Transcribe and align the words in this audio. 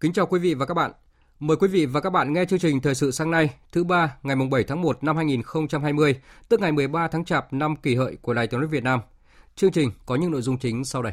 Kính 0.00 0.12
chào 0.12 0.26
quý 0.26 0.38
vị 0.38 0.54
và 0.54 0.66
các 0.66 0.74
bạn. 0.74 0.92
Mời 1.40 1.56
quý 1.56 1.68
vị 1.68 1.86
và 1.86 2.00
các 2.00 2.10
bạn 2.10 2.32
nghe 2.32 2.44
chương 2.44 2.58
trình 2.58 2.80
Thời 2.80 2.94
sự 2.94 3.10
sáng 3.10 3.30
nay, 3.30 3.50
thứ 3.72 3.84
ba, 3.84 4.16
ngày 4.22 4.36
7 4.50 4.64
tháng 4.64 4.82
1 4.82 5.04
năm 5.04 5.16
2020, 5.16 6.20
tức 6.48 6.60
ngày 6.60 6.72
13 6.72 7.08
tháng 7.08 7.24
Chạp 7.24 7.52
năm 7.52 7.76
kỷ 7.76 7.94
hợi 7.94 8.16
của 8.22 8.34
Đài 8.34 8.46
Tiếng 8.46 8.60
nói 8.60 8.68
Việt 8.68 8.84
Nam. 8.84 9.00
Chương 9.56 9.72
trình 9.72 9.90
có 10.06 10.14
những 10.14 10.30
nội 10.30 10.42
dung 10.42 10.58
chính 10.58 10.84
sau 10.84 11.02
đây. 11.02 11.12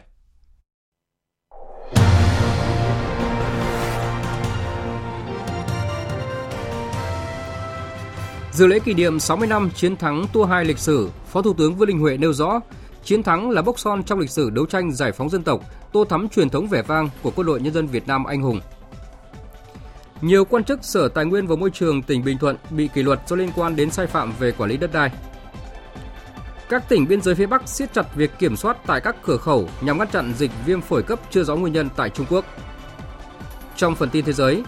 Dự 8.51 8.67
lễ 8.67 8.79
kỷ 8.79 8.93
niệm 8.93 9.19
60 9.19 9.47
năm 9.47 9.69
chiến 9.75 9.97
thắng 9.97 10.25
tua 10.33 10.45
2 10.45 10.65
lịch 10.65 10.79
sử, 10.79 11.09
Phó 11.27 11.41
Thủ 11.41 11.53
tướng 11.53 11.75
Vương 11.75 11.87
Đình 11.87 11.99
Huệ 11.99 12.17
nêu 12.17 12.33
rõ, 12.33 12.59
chiến 13.03 13.23
thắng 13.23 13.49
là 13.49 13.61
bốc 13.61 13.79
son 13.79 14.03
trong 14.03 14.19
lịch 14.19 14.29
sử 14.29 14.49
đấu 14.49 14.65
tranh 14.65 14.91
giải 14.91 15.11
phóng 15.11 15.29
dân 15.29 15.43
tộc, 15.43 15.61
tô 15.93 16.05
thắm 16.05 16.29
truyền 16.29 16.49
thống 16.49 16.67
vẻ 16.67 16.81
vang 16.81 17.09
của 17.23 17.31
quân 17.35 17.47
đội 17.47 17.61
nhân 17.61 17.73
dân 17.73 17.87
Việt 17.87 18.07
Nam 18.07 18.23
anh 18.23 18.41
hùng. 18.41 18.59
Nhiều 20.21 20.45
quan 20.45 20.63
chức 20.63 20.79
Sở 20.81 21.07
Tài 21.07 21.25
nguyên 21.25 21.47
và 21.47 21.55
Môi 21.55 21.69
trường 21.69 22.01
tỉnh 22.01 22.23
Bình 22.23 22.37
Thuận 22.37 22.55
bị 22.69 22.87
kỷ 22.87 23.03
luật 23.03 23.19
do 23.27 23.35
liên 23.35 23.49
quan 23.55 23.75
đến 23.75 23.91
sai 23.91 24.07
phạm 24.07 24.33
về 24.39 24.51
quản 24.51 24.69
lý 24.69 24.77
đất 24.77 24.93
đai. 24.93 25.11
Các 26.69 26.89
tỉnh 26.89 27.07
biên 27.07 27.21
giới 27.21 27.35
phía 27.35 27.45
Bắc 27.45 27.69
siết 27.69 27.93
chặt 27.93 28.15
việc 28.15 28.31
kiểm 28.39 28.55
soát 28.55 28.77
tại 28.85 29.01
các 29.01 29.15
cửa 29.23 29.37
khẩu 29.37 29.69
nhằm 29.81 29.97
ngăn 29.97 30.07
chặn 30.07 30.33
dịch 30.37 30.51
viêm 30.65 30.81
phổi 30.81 31.03
cấp 31.03 31.19
chưa 31.29 31.43
rõ 31.43 31.55
nguyên 31.55 31.73
nhân 31.73 31.89
tại 31.95 32.09
Trung 32.09 32.25
Quốc. 32.29 32.45
Trong 33.75 33.95
phần 33.95 34.09
tin 34.09 34.25
thế 34.25 34.33
giới, 34.33 34.63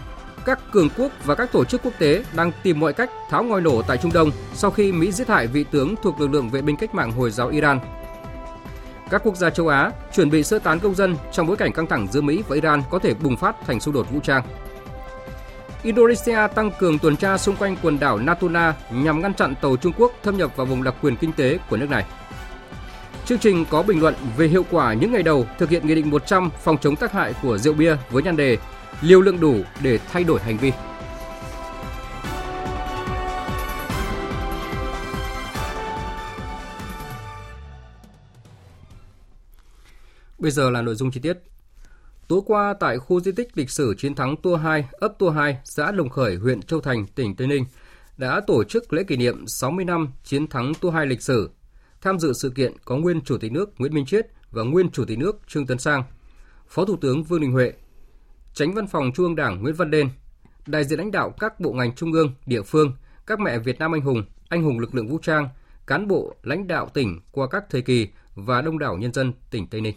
các 0.45 0.59
cường 0.71 0.89
quốc 0.97 1.11
và 1.25 1.35
các 1.35 1.51
tổ 1.51 1.65
chức 1.65 1.81
quốc 1.83 1.93
tế 1.99 2.23
đang 2.35 2.51
tìm 2.63 2.79
mọi 2.79 2.93
cách 2.93 3.09
tháo 3.29 3.43
ngòi 3.43 3.61
nổ 3.61 3.81
tại 3.81 3.97
Trung 3.97 4.13
Đông 4.13 4.31
sau 4.53 4.71
khi 4.71 4.91
Mỹ 4.91 5.11
giết 5.11 5.27
hại 5.27 5.47
vị 5.47 5.65
tướng 5.71 5.95
thuộc 6.03 6.21
lực 6.21 6.31
lượng 6.31 6.49
vệ 6.49 6.61
binh 6.61 6.77
cách 6.77 6.95
mạng 6.95 7.11
Hồi 7.11 7.31
giáo 7.31 7.47
Iran. 7.47 7.79
Các 9.09 9.21
quốc 9.23 9.35
gia 9.35 9.49
châu 9.49 9.67
Á 9.67 9.91
chuẩn 10.15 10.29
bị 10.29 10.43
sơ 10.43 10.59
tán 10.59 10.79
công 10.79 10.95
dân 10.95 11.15
trong 11.31 11.47
bối 11.47 11.57
cảnh 11.57 11.73
căng 11.73 11.87
thẳng 11.87 12.07
giữa 12.11 12.21
Mỹ 12.21 12.43
và 12.47 12.55
Iran 12.55 12.81
có 12.89 12.99
thể 12.99 13.13
bùng 13.13 13.37
phát 13.37 13.55
thành 13.67 13.79
xung 13.79 13.93
đột 13.93 14.11
vũ 14.11 14.19
trang. 14.19 14.43
Indonesia 15.83 16.47
tăng 16.55 16.71
cường 16.79 16.99
tuần 16.99 17.17
tra 17.17 17.37
xung 17.37 17.55
quanh 17.55 17.75
quần 17.81 17.99
đảo 17.99 18.17
Natuna 18.17 18.75
nhằm 18.91 19.21
ngăn 19.21 19.33
chặn 19.33 19.55
tàu 19.61 19.77
Trung 19.77 19.93
Quốc 19.97 20.13
thâm 20.23 20.37
nhập 20.37 20.55
vào 20.55 20.65
vùng 20.65 20.83
đặc 20.83 20.95
quyền 21.01 21.15
kinh 21.15 21.33
tế 21.33 21.59
của 21.69 21.77
nước 21.77 21.89
này. 21.89 22.05
Chương 23.25 23.39
trình 23.39 23.65
có 23.69 23.83
bình 23.83 24.01
luận 24.01 24.15
về 24.37 24.47
hiệu 24.47 24.65
quả 24.71 24.93
những 24.93 25.11
ngày 25.11 25.23
đầu 25.23 25.45
thực 25.57 25.69
hiện 25.69 25.87
Nghị 25.87 25.95
định 25.95 26.09
100 26.09 26.49
phòng 26.63 26.77
chống 26.81 26.95
tác 26.95 27.11
hại 27.11 27.33
của 27.41 27.57
rượu 27.57 27.73
bia 27.73 27.95
với 28.09 28.23
nhan 28.23 28.37
đề 28.37 28.57
liều 29.01 29.21
lượng 29.21 29.39
đủ 29.39 29.55
để 29.83 29.97
thay 30.11 30.23
đổi 30.23 30.39
hành 30.39 30.57
vi. 30.57 30.71
Bây 40.39 40.51
giờ 40.51 40.69
là 40.69 40.81
nội 40.81 40.95
dung 40.95 41.11
chi 41.11 41.19
tiết. 41.19 41.37
Tối 42.29 42.41
qua 42.45 42.73
tại 42.79 42.97
khu 42.97 43.19
di 43.19 43.31
tích 43.31 43.57
lịch 43.57 43.69
sử 43.69 43.93
chiến 43.97 44.15
thắng 44.15 44.35
Tua 44.37 44.55
2, 44.55 44.87
ấp 44.91 45.13
Tua 45.19 45.29
2, 45.29 45.57
xã 45.63 45.91
Đồng 45.91 46.09
Khởi, 46.09 46.35
huyện 46.35 46.61
Châu 46.61 46.81
Thành, 46.81 47.05
tỉnh 47.05 47.35
Tây 47.35 47.47
Ninh 47.47 47.65
đã 48.17 48.41
tổ 48.47 48.63
chức 48.63 48.93
lễ 48.93 49.03
kỷ 49.03 49.17
niệm 49.17 49.43
60 49.47 49.85
năm 49.85 50.07
chiến 50.23 50.47
thắng 50.47 50.73
Tua 50.73 50.91
2 50.91 51.05
lịch 51.05 51.21
sử. 51.21 51.49
Tham 52.01 52.19
dự 52.19 52.33
sự 52.33 52.49
kiện 52.49 52.73
có 52.85 52.95
nguyên 52.95 53.21
Chủ 53.21 53.37
tịch 53.37 53.51
nước 53.51 53.69
Nguyễn 53.77 53.93
Minh 53.93 54.05
Chiết 54.05 54.27
và 54.51 54.63
nguyên 54.63 54.89
Chủ 54.89 55.05
tịch 55.05 55.17
nước 55.17 55.39
Trương 55.47 55.67
Tấn 55.67 55.79
Sang, 55.79 56.03
Phó 56.67 56.85
Thủ 56.85 56.95
tướng 57.01 57.23
Vương 57.23 57.41
Đình 57.41 57.51
Huệ, 57.51 57.73
Tránh 58.53 58.73
Văn 58.73 58.87
phòng 58.87 59.11
Trung 59.15 59.25
ương 59.25 59.35
Đảng 59.35 59.61
Nguyễn 59.61 59.75
Văn 59.75 59.91
Đên, 59.91 60.09
đại 60.67 60.83
diện 60.83 60.99
lãnh 60.99 61.11
đạo 61.11 61.33
các 61.39 61.59
bộ 61.59 61.71
ngành 61.71 61.95
trung 61.95 62.11
ương, 62.11 62.33
địa 62.45 62.61
phương, 62.61 62.93
các 63.27 63.39
mẹ 63.39 63.59
Việt 63.59 63.79
Nam 63.79 63.95
anh 63.95 64.01
hùng, 64.01 64.23
anh 64.49 64.63
hùng 64.63 64.79
lực 64.79 64.95
lượng 64.95 65.07
vũ 65.07 65.17
trang, 65.21 65.49
cán 65.87 66.07
bộ, 66.07 66.35
lãnh 66.43 66.67
đạo 66.67 66.89
tỉnh 66.93 67.19
qua 67.31 67.47
các 67.47 67.63
thời 67.69 67.81
kỳ 67.81 68.07
và 68.35 68.61
đông 68.61 68.79
đảo 68.79 68.97
nhân 68.97 69.13
dân 69.13 69.33
tỉnh 69.51 69.67
Tây 69.67 69.81
Ninh 69.81 69.95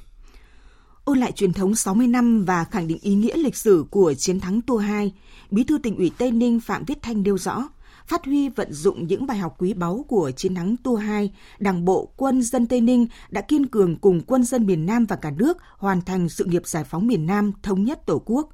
ôn 1.04 1.18
lại 1.18 1.32
truyền 1.32 1.52
thống 1.52 1.74
60 1.74 2.06
năm 2.06 2.44
và 2.44 2.64
khẳng 2.64 2.88
định 2.88 2.98
ý 3.00 3.14
nghĩa 3.14 3.36
lịch 3.36 3.56
sử 3.56 3.84
của 3.90 4.14
chiến 4.14 4.40
thắng 4.40 4.60
Tua 4.60 4.78
2, 4.78 5.12
Bí 5.50 5.64
thư 5.64 5.78
tỉnh 5.78 5.96
ủy 5.96 6.10
Tây 6.18 6.30
Ninh 6.30 6.60
Phạm 6.60 6.84
Viết 6.84 7.02
Thanh 7.02 7.22
nêu 7.22 7.38
rõ, 7.38 7.68
phát 8.06 8.24
huy 8.24 8.48
vận 8.48 8.72
dụng 8.72 9.06
những 9.06 9.26
bài 9.26 9.38
học 9.38 9.54
quý 9.58 9.74
báu 9.74 10.04
của 10.08 10.30
chiến 10.30 10.54
thắng 10.54 10.76
Tua 10.76 10.96
2, 10.96 11.30
Đảng 11.58 11.84
bộ 11.84 12.12
quân 12.16 12.42
dân 12.42 12.66
Tây 12.66 12.80
Ninh 12.80 13.06
đã 13.30 13.40
kiên 13.40 13.66
cường 13.66 13.96
cùng 13.96 14.20
quân 14.26 14.44
dân 14.44 14.66
miền 14.66 14.86
Nam 14.86 15.06
và 15.06 15.16
cả 15.16 15.30
nước 15.30 15.58
hoàn 15.78 16.00
thành 16.00 16.28
sự 16.28 16.44
nghiệp 16.44 16.66
giải 16.66 16.84
phóng 16.84 17.06
miền 17.06 17.26
Nam 17.26 17.52
thống 17.62 17.84
nhất 17.84 18.06
Tổ 18.06 18.22
quốc. 18.24 18.48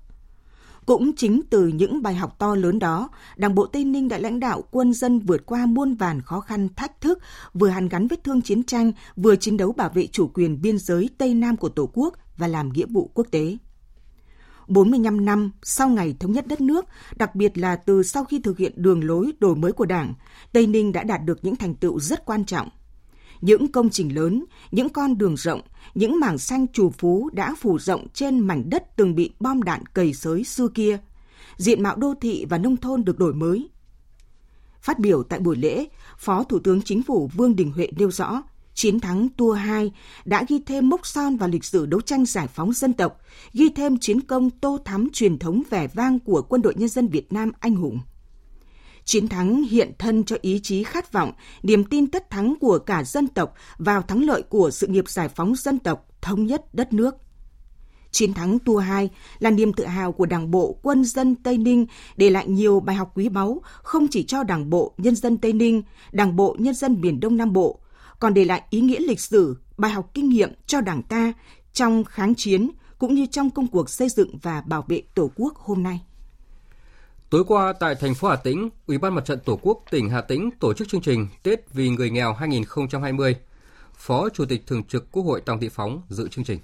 Cũng 0.88 1.12
chính 1.16 1.40
từ 1.50 1.66
những 1.66 2.02
bài 2.02 2.14
học 2.14 2.38
to 2.38 2.54
lớn 2.54 2.78
đó, 2.78 3.10
Đảng 3.36 3.54
bộ 3.54 3.66
Tây 3.66 3.84
Ninh 3.84 4.08
đã 4.08 4.18
lãnh 4.18 4.40
đạo 4.40 4.62
quân 4.70 4.92
dân 4.92 5.18
vượt 5.18 5.46
qua 5.46 5.66
muôn 5.66 5.94
vàn 5.94 6.20
khó 6.20 6.40
khăn 6.40 6.68
thách 6.76 7.00
thức, 7.00 7.18
vừa 7.54 7.68
hàn 7.68 7.88
gắn 7.88 8.08
vết 8.08 8.24
thương 8.24 8.42
chiến 8.42 8.62
tranh, 8.62 8.92
vừa 9.16 9.36
chiến 9.36 9.56
đấu 9.56 9.72
bảo 9.72 9.90
vệ 9.94 10.06
chủ 10.06 10.28
quyền 10.34 10.62
biên 10.62 10.78
giới 10.78 11.10
Tây 11.18 11.34
Nam 11.34 11.56
của 11.56 11.68
Tổ 11.68 11.90
quốc 11.92 12.14
và 12.36 12.46
làm 12.46 12.72
nghĩa 12.72 12.86
vụ 12.86 13.10
quốc 13.14 13.26
tế. 13.30 13.56
45 14.68 15.24
năm 15.24 15.50
sau 15.62 15.88
ngày 15.88 16.16
thống 16.20 16.32
nhất 16.32 16.46
đất 16.46 16.60
nước, 16.60 16.84
đặc 17.16 17.34
biệt 17.34 17.58
là 17.58 17.76
từ 17.76 18.02
sau 18.02 18.24
khi 18.24 18.38
thực 18.38 18.58
hiện 18.58 18.72
đường 18.76 19.04
lối 19.04 19.32
đổi 19.40 19.56
mới 19.56 19.72
của 19.72 19.86
Đảng, 19.86 20.14
Tây 20.52 20.66
Ninh 20.66 20.92
đã 20.92 21.02
đạt 21.02 21.24
được 21.24 21.38
những 21.42 21.56
thành 21.56 21.74
tựu 21.74 22.00
rất 22.00 22.26
quan 22.26 22.44
trọng. 22.44 22.68
Những 23.40 23.72
công 23.72 23.90
trình 23.90 24.14
lớn, 24.14 24.44
những 24.70 24.88
con 24.88 25.18
đường 25.18 25.36
rộng, 25.36 25.60
những 25.94 26.20
mảng 26.20 26.38
xanh 26.38 26.66
trù 26.68 26.90
phú 26.90 27.30
đã 27.32 27.54
phủ 27.60 27.78
rộng 27.78 28.06
trên 28.14 28.38
mảnh 28.38 28.70
đất 28.70 28.96
từng 28.96 29.14
bị 29.14 29.30
bom 29.40 29.62
đạn 29.62 29.86
cầy 29.86 30.14
sới 30.14 30.44
xưa 30.44 30.68
kia. 30.68 30.98
Diện 31.56 31.82
mạo 31.82 31.96
đô 31.96 32.14
thị 32.20 32.46
và 32.50 32.58
nông 32.58 32.76
thôn 32.76 33.04
được 33.04 33.18
đổi 33.18 33.34
mới. 33.34 33.68
Phát 34.80 34.98
biểu 34.98 35.22
tại 35.22 35.40
buổi 35.40 35.56
lễ, 35.56 35.86
Phó 36.18 36.42
Thủ 36.42 36.58
tướng 36.58 36.82
Chính 36.82 37.02
phủ 37.02 37.30
Vương 37.34 37.56
Đình 37.56 37.72
Huệ 37.72 37.88
nêu 37.96 38.10
rõ, 38.10 38.42
chiến 38.74 39.00
thắng 39.00 39.28
Tour 39.28 39.58
2 39.58 39.92
đã 40.24 40.44
ghi 40.48 40.60
thêm 40.66 40.88
mốc 40.88 41.06
son 41.06 41.36
vào 41.36 41.48
lịch 41.48 41.64
sử 41.64 41.86
đấu 41.86 42.00
tranh 42.00 42.26
giải 42.26 42.46
phóng 42.46 42.72
dân 42.72 42.92
tộc, 42.92 43.20
ghi 43.52 43.68
thêm 43.76 43.98
chiến 43.98 44.20
công 44.20 44.50
tô 44.50 44.78
thắm 44.84 45.08
truyền 45.12 45.38
thống 45.38 45.62
vẻ 45.70 45.86
vang 45.86 46.18
của 46.18 46.42
quân 46.42 46.62
đội 46.62 46.74
nhân 46.76 46.88
dân 46.88 47.08
Việt 47.08 47.32
Nam 47.32 47.52
anh 47.60 47.74
hùng. 47.74 48.00
Chiến 49.08 49.28
thắng 49.28 49.62
hiện 49.62 49.92
thân 49.98 50.24
cho 50.24 50.36
ý 50.40 50.60
chí 50.62 50.84
khát 50.84 51.12
vọng, 51.12 51.32
niềm 51.62 51.84
tin 51.84 52.06
tất 52.06 52.30
thắng 52.30 52.54
của 52.60 52.78
cả 52.78 53.04
dân 53.04 53.28
tộc 53.28 53.54
vào 53.78 54.02
thắng 54.02 54.22
lợi 54.22 54.42
của 54.42 54.70
sự 54.70 54.86
nghiệp 54.86 55.08
giải 55.08 55.28
phóng 55.28 55.54
dân 55.54 55.78
tộc, 55.78 56.06
thống 56.20 56.46
nhất 56.46 56.74
đất 56.74 56.92
nước. 56.92 57.14
Chiến 58.10 58.34
thắng 58.34 58.58
tua 58.58 58.78
2 58.78 59.10
là 59.38 59.50
niềm 59.50 59.72
tự 59.72 59.84
hào 59.84 60.12
của 60.12 60.26
Đảng 60.26 60.50
bộ 60.50 60.78
quân 60.82 61.04
dân 61.04 61.34
Tây 61.34 61.58
Ninh, 61.58 61.86
để 62.16 62.30
lại 62.30 62.48
nhiều 62.48 62.80
bài 62.80 62.96
học 62.96 63.12
quý 63.14 63.28
báu 63.28 63.62
không 63.82 64.08
chỉ 64.08 64.22
cho 64.22 64.42
Đảng 64.42 64.70
bộ 64.70 64.94
nhân 64.98 65.16
dân 65.16 65.38
Tây 65.38 65.52
Ninh, 65.52 65.82
Đảng 66.12 66.36
bộ 66.36 66.56
nhân 66.58 66.74
dân 66.74 67.00
miền 67.00 67.20
Đông 67.20 67.36
Nam 67.36 67.52
Bộ, 67.52 67.80
còn 68.20 68.34
để 68.34 68.44
lại 68.44 68.62
ý 68.70 68.80
nghĩa 68.80 69.00
lịch 69.00 69.20
sử, 69.20 69.56
bài 69.78 69.90
học 69.90 70.10
kinh 70.14 70.28
nghiệm 70.28 70.52
cho 70.66 70.80
Đảng 70.80 71.02
ta 71.02 71.32
trong 71.72 72.04
kháng 72.04 72.34
chiến 72.34 72.70
cũng 72.98 73.14
như 73.14 73.26
trong 73.26 73.50
công 73.50 73.66
cuộc 73.66 73.90
xây 73.90 74.08
dựng 74.08 74.38
và 74.42 74.60
bảo 74.60 74.84
vệ 74.88 75.02
Tổ 75.14 75.30
quốc 75.36 75.56
hôm 75.56 75.82
nay. 75.82 76.00
Tối 77.30 77.44
qua 77.46 77.72
tại 77.72 77.94
thành 77.94 78.14
phố 78.14 78.28
Hà 78.28 78.36
Tĩnh, 78.36 78.68
Ủy 78.86 78.98
ban 78.98 79.14
Mặt 79.14 79.24
trận 79.24 79.38
Tổ 79.44 79.58
quốc 79.62 79.84
tỉnh 79.90 80.10
Hà 80.10 80.20
Tĩnh 80.20 80.50
tổ 80.60 80.74
chức 80.74 80.88
chương 80.88 81.00
trình 81.00 81.26
Tết 81.42 81.72
vì 81.72 81.88
người 81.88 82.10
nghèo 82.10 82.32
2020. 82.32 83.36
Phó 83.94 84.28
Chủ 84.28 84.44
tịch 84.44 84.66
Thường 84.66 84.84
trực 84.84 85.12
Quốc 85.12 85.22
hội 85.22 85.40
Tòng 85.40 85.60
Thị 85.60 85.68
Phóng 85.68 86.02
dự 86.08 86.28
chương 86.28 86.44
trình. 86.44 86.58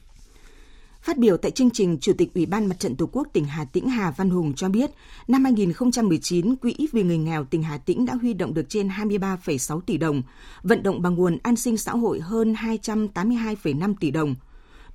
Phát 1.02 1.18
biểu 1.18 1.36
tại 1.36 1.50
chương 1.50 1.70
trình, 1.70 1.98
Chủ 2.00 2.12
tịch 2.18 2.34
Ủy 2.34 2.46
ban 2.46 2.66
Mặt 2.66 2.78
trận 2.78 2.96
Tổ 2.96 3.08
quốc 3.12 3.28
tỉnh 3.32 3.44
Hà 3.44 3.64
Tĩnh 3.64 3.88
Hà 3.88 4.10
Văn 4.10 4.30
Hùng 4.30 4.54
cho 4.54 4.68
biết, 4.68 4.90
năm 5.28 5.44
2019, 5.44 6.56
Quỹ 6.56 6.76
vì 6.92 7.02
người 7.02 7.18
nghèo 7.18 7.44
tỉnh 7.44 7.62
Hà 7.62 7.78
Tĩnh 7.78 8.06
đã 8.06 8.14
huy 8.14 8.34
động 8.34 8.54
được 8.54 8.68
trên 8.68 8.88
23,6 8.88 9.80
tỷ 9.80 9.98
đồng, 9.98 10.22
vận 10.62 10.82
động 10.82 11.02
bằng 11.02 11.14
nguồn 11.14 11.38
an 11.42 11.56
sinh 11.56 11.76
xã 11.76 11.92
hội 11.92 12.20
hơn 12.20 12.52
282,5 12.52 13.94
tỷ 14.00 14.10
đồng. 14.10 14.34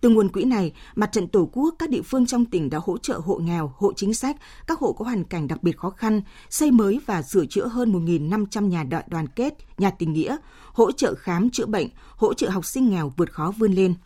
Từ 0.02 0.10
nguồn 0.10 0.30
quỹ 0.30 0.44
này, 0.44 0.74
Mặt 0.96 1.12
trận 1.12 1.28
Tổ 1.28 1.50
quốc 1.54 1.76
các 1.80 1.90
địa 1.90 2.02
phương 2.02 2.26
trong 2.26 2.46
tỉnh 2.46 2.70
đã 2.70 2.80
hỗ 2.84 2.98
trợ 2.98 3.22
hộ 3.26 3.38
nghèo, 3.38 3.74
hộ 3.78 3.94
chính 3.94 4.14
sách, 4.14 4.38
các 4.68 4.80
hộ 4.80 4.94
có 4.94 5.06
hoàn 5.06 5.24
cảnh 5.24 5.48
đặc 5.48 5.64
biệt 5.64 5.78
khó 5.78 5.90
khăn, 5.90 6.22
xây 6.50 6.72
mới 6.72 7.00
và 7.06 7.22
sửa 7.22 7.46
chữa 7.46 7.68
hơn 7.68 8.06
1.500 8.06 8.68
nhà 8.68 8.84
đại 8.84 9.04
đoàn 9.08 9.28
kết, 9.28 9.54
nhà 9.78 9.92
tình 9.92 10.14
nghĩa, 10.14 10.38
hỗ 10.74 10.92
trợ 10.92 11.16
khám 11.16 11.50
chữa 11.50 11.66
bệnh, 11.66 11.88
hỗ 12.16 12.34
trợ 12.34 12.50
học 12.50 12.66
sinh 12.66 12.90
nghèo 12.90 13.14
vượt 13.18 13.32
khó 13.32 13.54
vươn 13.58 13.74
lên– 13.74 13.94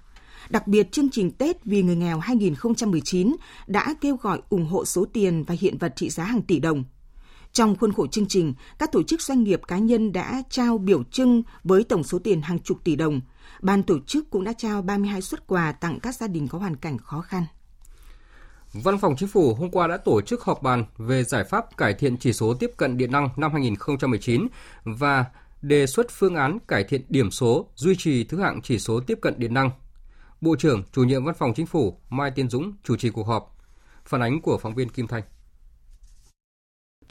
Đặc 0.49 0.67
biệt, 0.67 0.91
chương 0.91 1.09
trình 1.09 1.31
Tết 1.31 1.65
vì 1.65 1.83
người 1.83 1.95
nghèo 1.95 2.19
2019 2.19 3.35
đã 3.67 3.95
kêu 4.01 4.15
gọi 4.15 4.41
ủng 4.49 4.65
hộ 4.65 4.85
số 4.85 5.05
tiền 5.13 5.43
và 5.43 5.55
hiện 5.59 5.77
vật 5.77 5.93
trị 5.95 6.09
giá 6.09 6.23
hàng 6.23 6.41
tỷ 6.41 6.59
đồng. 6.59 6.83
Trong 7.51 7.75
khuôn 7.75 7.93
khổ 7.93 8.07
chương 8.07 8.27
trình, 8.27 8.53
các 8.79 8.91
tổ 8.91 9.03
chức 9.03 9.21
doanh 9.21 9.43
nghiệp 9.43 9.61
cá 9.67 9.77
nhân 9.77 10.11
đã 10.11 10.43
trao 10.49 10.77
biểu 10.77 11.03
trưng 11.03 11.43
với 11.63 11.83
tổng 11.83 12.03
số 12.03 12.19
tiền 12.19 12.41
hàng 12.41 12.59
chục 12.59 12.77
tỷ 12.83 12.95
đồng. 12.95 13.21
Ban 13.61 13.83
tổ 13.83 13.99
chức 14.07 14.29
cũng 14.29 14.43
đã 14.43 14.53
trao 14.57 14.81
32 14.81 15.21
xuất 15.21 15.47
quà 15.47 15.71
tặng 15.71 15.99
các 15.99 16.15
gia 16.15 16.27
đình 16.27 16.47
có 16.47 16.57
hoàn 16.57 16.75
cảnh 16.75 16.97
khó 16.97 17.21
khăn. 17.21 17.45
Văn 18.73 18.97
phòng 18.97 19.15
Chính 19.17 19.29
phủ 19.29 19.53
hôm 19.53 19.71
qua 19.71 19.87
đã 19.87 19.97
tổ 19.97 20.21
chức 20.21 20.43
họp 20.43 20.61
bàn 20.61 20.85
về 20.97 21.23
giải 21.23 21.43
pháp 21.43 21.77
cải 21.77 21.93
thiện 21.93 22.17
chỉ 22.17 22.33
số 22.33 22.53
tiếp 22.53 22.71
cận 22.77 22.97
điện 22.97 23.11
năng 23.11 23.29
năm 23.37 23.51
2019 23.51 24.47
và 24.83 25.25
đề 25.61 25.87
xuất 25.87 26.07
phương 26.11 26.35
án 26.35 26.57
cải 26.67 26.83
thiện 26.83 27.01
điểm 27.09 27.31
số, 27.31 27.69
duy 27.75 27.95
trì 27.97 28.23
thứ 28.23 28.41
hạng 28.41 28.61
chỉ 28.61 28.79
số 28.79 28.99
tiếp 28.99 29.17
cận 29.21 29.33
điện 29.37 29.53
năng. 29.53 29.69
Bộ 30.41 30.55
trưởng, 30.55 30.83
chủ 30.91 31.03
nhiệm 31.03 31.25
Văn 31.25 31.35
phòng 31.39 31.53
Chính 31.55 31.65
phủ 31.65 31.99
Mai 32.09 32.31
Tiến 32.31 32.49
Dũng 32.49 32.73
chủ 32.83 32.95
trì 32.95 33.09
cuộc 33.09 33.27
họp. 33.27 33.57
Phản 34.05 34.21
ánh 34.21 34.41
của 34.41 34.57
phóng 34.57 34.75
viên 34.75 34.89
Kim 34.89 35.07
Thanh. 35.07 35.23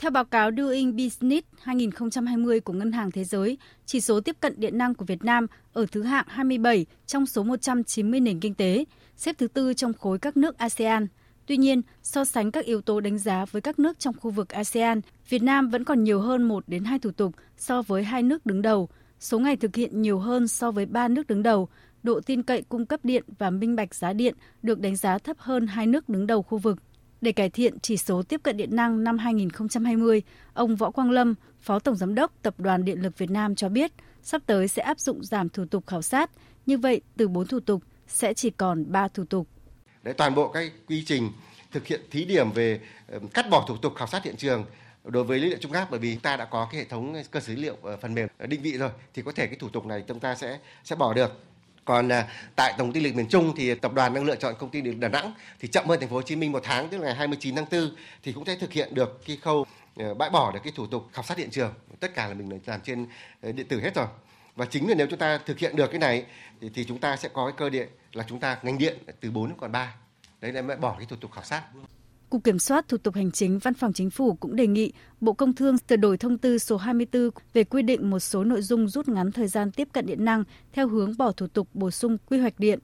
Theo 0.02 0.10
báo 0.10 0.24
cáo 0.24 0.50
Doing 0.56 0.96
Business 0.96 1.46
2020 1.60 2.60
của 2.60 2.72
Ngân 2.72 2.92
hàng 2.92 3.10
Thế 3.10 3.24
giới, 3.24 3.58
chỉ 3.86 4.00
số 4.00 4.20
tiếp 4.20 4.36
cận 4.40 4.60
điện 4.60 4.78
năng 4.78 4.94
của 4.94 5.04
Việt 5.04 5.24
Nam 5.24 5.46
ở 5.72 5.86
thứ 5.92 6.02
hạng 6.02 6.24
27 6.28 6.86
trong 7.06 7.26
số 7.26 7.42
190 7.42 8.20
nền 8.20 8.40
kinh 8.40 8.54
tế, 8.54 8.84
xếp 9.16 9.38
thứ 9.38 9.48
tư 9.48 9.74
trong 9.74 9.92
khối 9.92 10.18
các 10.18 10.36
nước 10.36 10.58
ASEAN. 10.58 11.06
Tuy 11.46 11.56
nhiên, 11.56 11.82
so 12.02 12.24
sánh 12.24 12.50
các 12.50 12.64
yếu 12.64 12.80
tố 12.80 13.00
đánh 13.00 13.18
giá 13.18 13.44
với 13.44 13.62
các 13.62 13.78
nước 13.78 13.98
trong 13.98 14.14
khu 14.20 14.30
vực 14.30 14.48
ASEAN, 14.48 15.00
Việt 15.28 15.42
Nam 15.42 15.68
vẫn 15.68 15.84
còn 15.84 16.04
nhiều 16.04 16.20
hơn 16.20 16.42
1 16.42 16.64
đến 16.66 16.84
2 16.84 16.98
thủ 16.98 17.10
tục 17.10 17.34
so 17.56 17.82
với 17.82 18.04
hai 18.04 18.22
nước 18.22 18.46
đứng 18.46 18.62
đầu, 18.62 18.88
số 19.20 19.38
ngày 19.38 19.56
thực 19.56 19.76
hiện 19.76 20.02
nhiều 20.02 20.18
hơn 20.18 20.48
so 20.48 20.70
với 20.70 20.86
ba 20.86 21.08
nước 21.08 21.26
đứng 21.26 21.42
đầu, 21.42 21.68
độ 22.02 22.20
tin 22.20 22.42
cậy 22.42 22.62
cung 22.62 22.86
cấp 22.86 23.00
điện 23.02 23.24
và 23.38 23.50
minh 23.50 23.76
bạch 23.76 23.94
giá 23.94 24.12
điện 24.12 24.34
được 24.62 24.80
đánh 24.80 24.96
giá 24.96 25.18
thấp 25.18 25.36
hơn 25.38 25.66
hai 25.66 25.86
nước 25.86 26.08
đứng 26.08 26.26
đầu 26.26 26.42
khu 26.42 26.58
vực. 26.58 26.78
Để 27.22 27.32
cải 27.32 27.50
thiện 27.50 27.80
chỉ 27.80 27.96
số 27.96 28.22
tiếp 28.22 28.40
cận 28.42 28.56
điện 28.56 28.76
năng 28.76 29.04
năm 29.04 29.18
2020, 29.18 30.22
ông 30.54 30.76
Võ 30.76 30.90
Quang 30.90 31.10
Lâm, 31.10 31.34
Phó 31.60 31.78
Tổng 31.78 31.96
Giám 31.96 32.14
đốc 32.14 32.32
Tập 32.42 32.54
đoàn 32.58 32.84
Điện 32.84 33.02
lực 33.02 33.18
Việt 33.18 33.30
Nam 33.30 33.54
cho 33.54 33.68
biết, 33.68 33.92
sắp 34.22 34.42
tới 34.46 34.68
sẽ 34.68 34.82
áp 34.82 35.00
dụng 35.00 35.24
giảm 35.24 35.48
thủ 35.48 35.64
tục 35.70 35.86
khảo 35.86 36.02
sát. 36.02 36.30
Như 36.66 36.78
vậy, 36.78 37.00
từ 37.16 37.28
4 37.28 37.46
thủ 37.46 37.60
tục 37.60 37.82
sẽ 38.06 38.34
chỉ 38.34 38.50
còn 38.50 38.92
3 38.92 39.08
thủ 39.08 39.24
tục. 39.24 39.48
Để 40.02 40.12
toàn 40.12 40.34
bộ 40.34 40.48
cái 40.48 40.70
quy 40.88 41.04
trình 41.04 41.30
thực 41.72 41.86
hiện 41.86 42.00
thí 42.10 42.24
điểm 42.24 42.52
về 42.52 42.80
cắt 43.34 43.50
bỏ 43.50 43.64
thủ 43.68 43.76
tục 43.76 43.94
khảo 43.96 44.08
sát 44.08 44.24
hiện 44.24 44.36
trường 44.36 44.64
đối 45.04 45.24
với 45.24 45.38
lý 45.38 45.48
liệu 45.48 45.58
trung 45.60 45.72
áp 45.72 45.88
bởi 45.90 46.00
vì 46.00 46.16
ta 46.16 46.36
đã 46.36 46.44
có 46.44 46.68
cái 46.72 46.80
hệ 46.80 46.86
thống 46.86 47.22
cơ 47.30 47.40
sở 47.40 47.54
dữ 47.54 47.60
liệu 47.60 47.76
ờ, 47.82 47.96
phần 47.96 48.14
mềm 48.14 48.28
định 48.38 48.62
vị 48.62 48.78
rồi 48.78 48.90
thì 49.14 49.22
có 49.22 49.32
thể 49.32 49.46
cái 49.46 49.56
thủ 49.56 49.68
tục 49.68 49.86
này 49.86 50.04
chúng 50.08 50.20
ta 50.20 50.34
sẽ 50.34 50.58
sẽ 50.84 50.96
bỏ 50.96 51.14
được 51.14 51.40
còn 51.84 52.08
à, 52.12 52.28
tại 52.56 52.74
tổng 52.78 52.92
ty 52.92 53.00
lịch 53.00 53.14
miền 53.14 53.28
Trung 53.28 53.52
thì 53.56 53.74
tập 53.74 53.92
đoàn 53.94 54.14
đang 54.14 54.24
lựa 54.24 54.36
chọn 54.36 54.54
công 54.58 54.70
ty 54.70 54.80
điện 54.80 55.00
Đà 55.00 55.08
Nẵng 55.08 55.34
thì 55.60 55.68
chậm 55.68 55.86
hơn 55.86 56.00
thành 56.00 56.08
phố 56.08 56.16
Hồ 56.16 56.22
Chí 56.22 56.36
Minh 56.36 56.52
một 56.52 56.60
tháng 56.62 56.88
tức 56.88 56.98
là 56.98 57.04
ngày 57.04 57.14
29 57.14 57.56
tháng 57.56 57.66
4 57.70 57.90
thì 58.22 58.32
cũng 58.32 58.44
sẽ 58.44 58.56
thực 58.56 58.72
hiện 58.72 58.94
được 58.94 59.20
cái 59.26 59.36
khâu 59.42 59.66
ờ, 59.96 60.14
bãi 60.14 60.30
bỏ 60.30 60.52
được 60.52 60.60
cái 60.64 60.72
thủ 60.76 60.86
tục 60.86 61.08
khảo 61.12 61.24
sát 61.24 61.38
hiện 61.38 61.50
trường. 61.50 61.74
Tất 62.00 62.14
cả 62.14 62.26
là 62.26 62.34
mình 62.34 62.60
làm 62.66 62.80
trên 62.80 63.06
ờ, 63.40 63.52
điện 63.52 63.68
tử 63.68 63.80
hết 63.80 63.94
rồi. 63.94 64.06
Và 64.56 64.66
chính 64.66 64.88
là 64.88 64.94
nếu 64.94 65.06
chúng 65.10 65.18
ta 65.18 65.38
thực 65.38 65.58
hiện 65.58 65.76
được 65.76 65.86
cái 65.90 65.98
này 65.98 66.24
thì, 66.60 66.70
thì 66.74 66.84
chúng 66.84 66.98
ta 66.98 67.16
sẽ 67.16 67.28
có 67.32 67.46
cái 67.46 67.54
cơ 67.56 67.70
điện 67.70 67.88
là 68.12 68.24
chúng 68.28 68.40
ta 68.40 68.58
ngành 68.62 68.78
điện 68.78 68.98
từ 69.20 69.30
4 69.30 69.56
còn 69.56 69.72
3 69.72 69.94
đấy 70.40 70.52
là 70.52 70.62
bãi 70.62 70.76
bỏ 70.76 70.94
cái 70.98 71.06
thủ 71.06 71.16
tục 71.16 71.32
khảo 71.32 71.44
sát. 71.44 71.62
Cục 72.32 72.44
Kiểm 72.44 72.58
soát 72.58 72.88
Thủ 72.88 72.96
tục 72.96 73.14
Hành 73.14 73.30
chính 73.30 73.58
Văn 73.58 73.74
phòng 73.74 73.92
Chính 73.92 74.10
phủ 74.10 74.34
cũng 74.34 74.56
đề 74.56 74.66
nghị 74.66 74.92
Bộ 75.20 75.32
Công 75.32 75.54
Thương 75.54 75.76
sửa 75.88 75.96
đổi 75.96 76.18
thông 76.18 76.38
tư 76.38 76.58
số 76.58 76.76
24 76.76 77.30
về 77.52 77.64
quy 77.64 77.82
định 77.82 78.10
một 78.10 78.18
số 78.18 78.44
nội 78.44 78.62
dung 78.62 78.88
rút 78.88 79.08
ngắn 79.08 79.32
thời 79.32 79.48
gian 79.48 79.70
tiếp 79.70 79.88
cận 79.92 80.06
điện 80.06 80.24
năng 80.24 80.44
theo 80.72 80.88
hướng 80.88 81.16
bỏ 81.18 81.32
thủ 81.32 81.46
tục 81.46 81.68
bổ 81.74 81.90
sung 81.90 82.18
quy 82.26 82.38
hoạch 82.38 82.58
điện. 82.58 82.78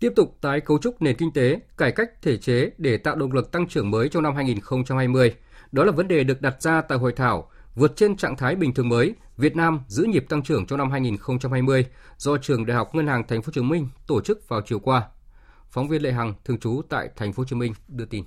Tiếp 0.00 0.12
tục 0.16 0.38
tái 0.40 0.60
cấu 0.60 0.78
trúc 0.78 1.02
nền 1.02 1.16
kinh 1.16 1.32
tế, 1.32 1.60
cải 1.76 1.92
cách 1.92 2.10
thể 2.22 2.36
chế 2.36 2.70
để 2.78 2.96
tạo 2.96 3.16
động 3.16 3.32
lực 3.32 3.52
tăng 3.52 3.68
trưởng 3.68 3.90
mới 3.90 4.08
trong 4.08 4.22
năm 4.22 4.34
2020. 4.34 5.34
Đó 5.72 5.84
là 5.84 5.92
vấn 5.92 6.08
đề 6.08 6.24
được 6.24 6.42
đặt 6.42 6.62
ra 6.62 6.80
tại 6.80 6.98
hội 6.98 7.12
thảo 7.12 7.50
Vượt 7.74 7.96
trên 7.96 8.16
trạng 8.16 8.36
thái 8.36 8.56
bình 8.56 8.74
thường 8.74 8.88
mới, 8.88 9.14
Việt 9.36 9.56
Nam 9.56 9.80
giữ 9.88 10.04
nhịp 10.04 10.26
tăng 10.28 10.42
trưởng 10.42 10.66
trong 10.66 10.78
năm 10.78 10.90
2020 10.90 11.86
do 12.16 12.36
Trường 12.36 12.66
Đại 12.66 12.76
học 12.76 12.94
Ngân 12.94 13.06
hàng 13.06 13.26
Thành 13.28 13.42
phố 13.42 13.46
Hồ 13.46 13.52
Chí 13.54 13.60
Minh 13.60 13.88
tổ 14.06 14.20
chức 14.20 14.48
vào 14.48 14.60
chiều 14.66 14.78
qua. 14.78 15.02
Phóng 15.70 15.88
viên 15.88 16.02
Lệ 16.02 16.12
Hằng 16.12 16.34
thường 16.44 16.58
trú 16.58 16.82
tại 16.88 17.08
thành 17.16 17.32
phố 17.32 17.40
Hồ 17.40 17.44
Chí 17.44 17.56
Minh 17.56 17.74
đưa 17.88 18.04
tin. 18.04 18.24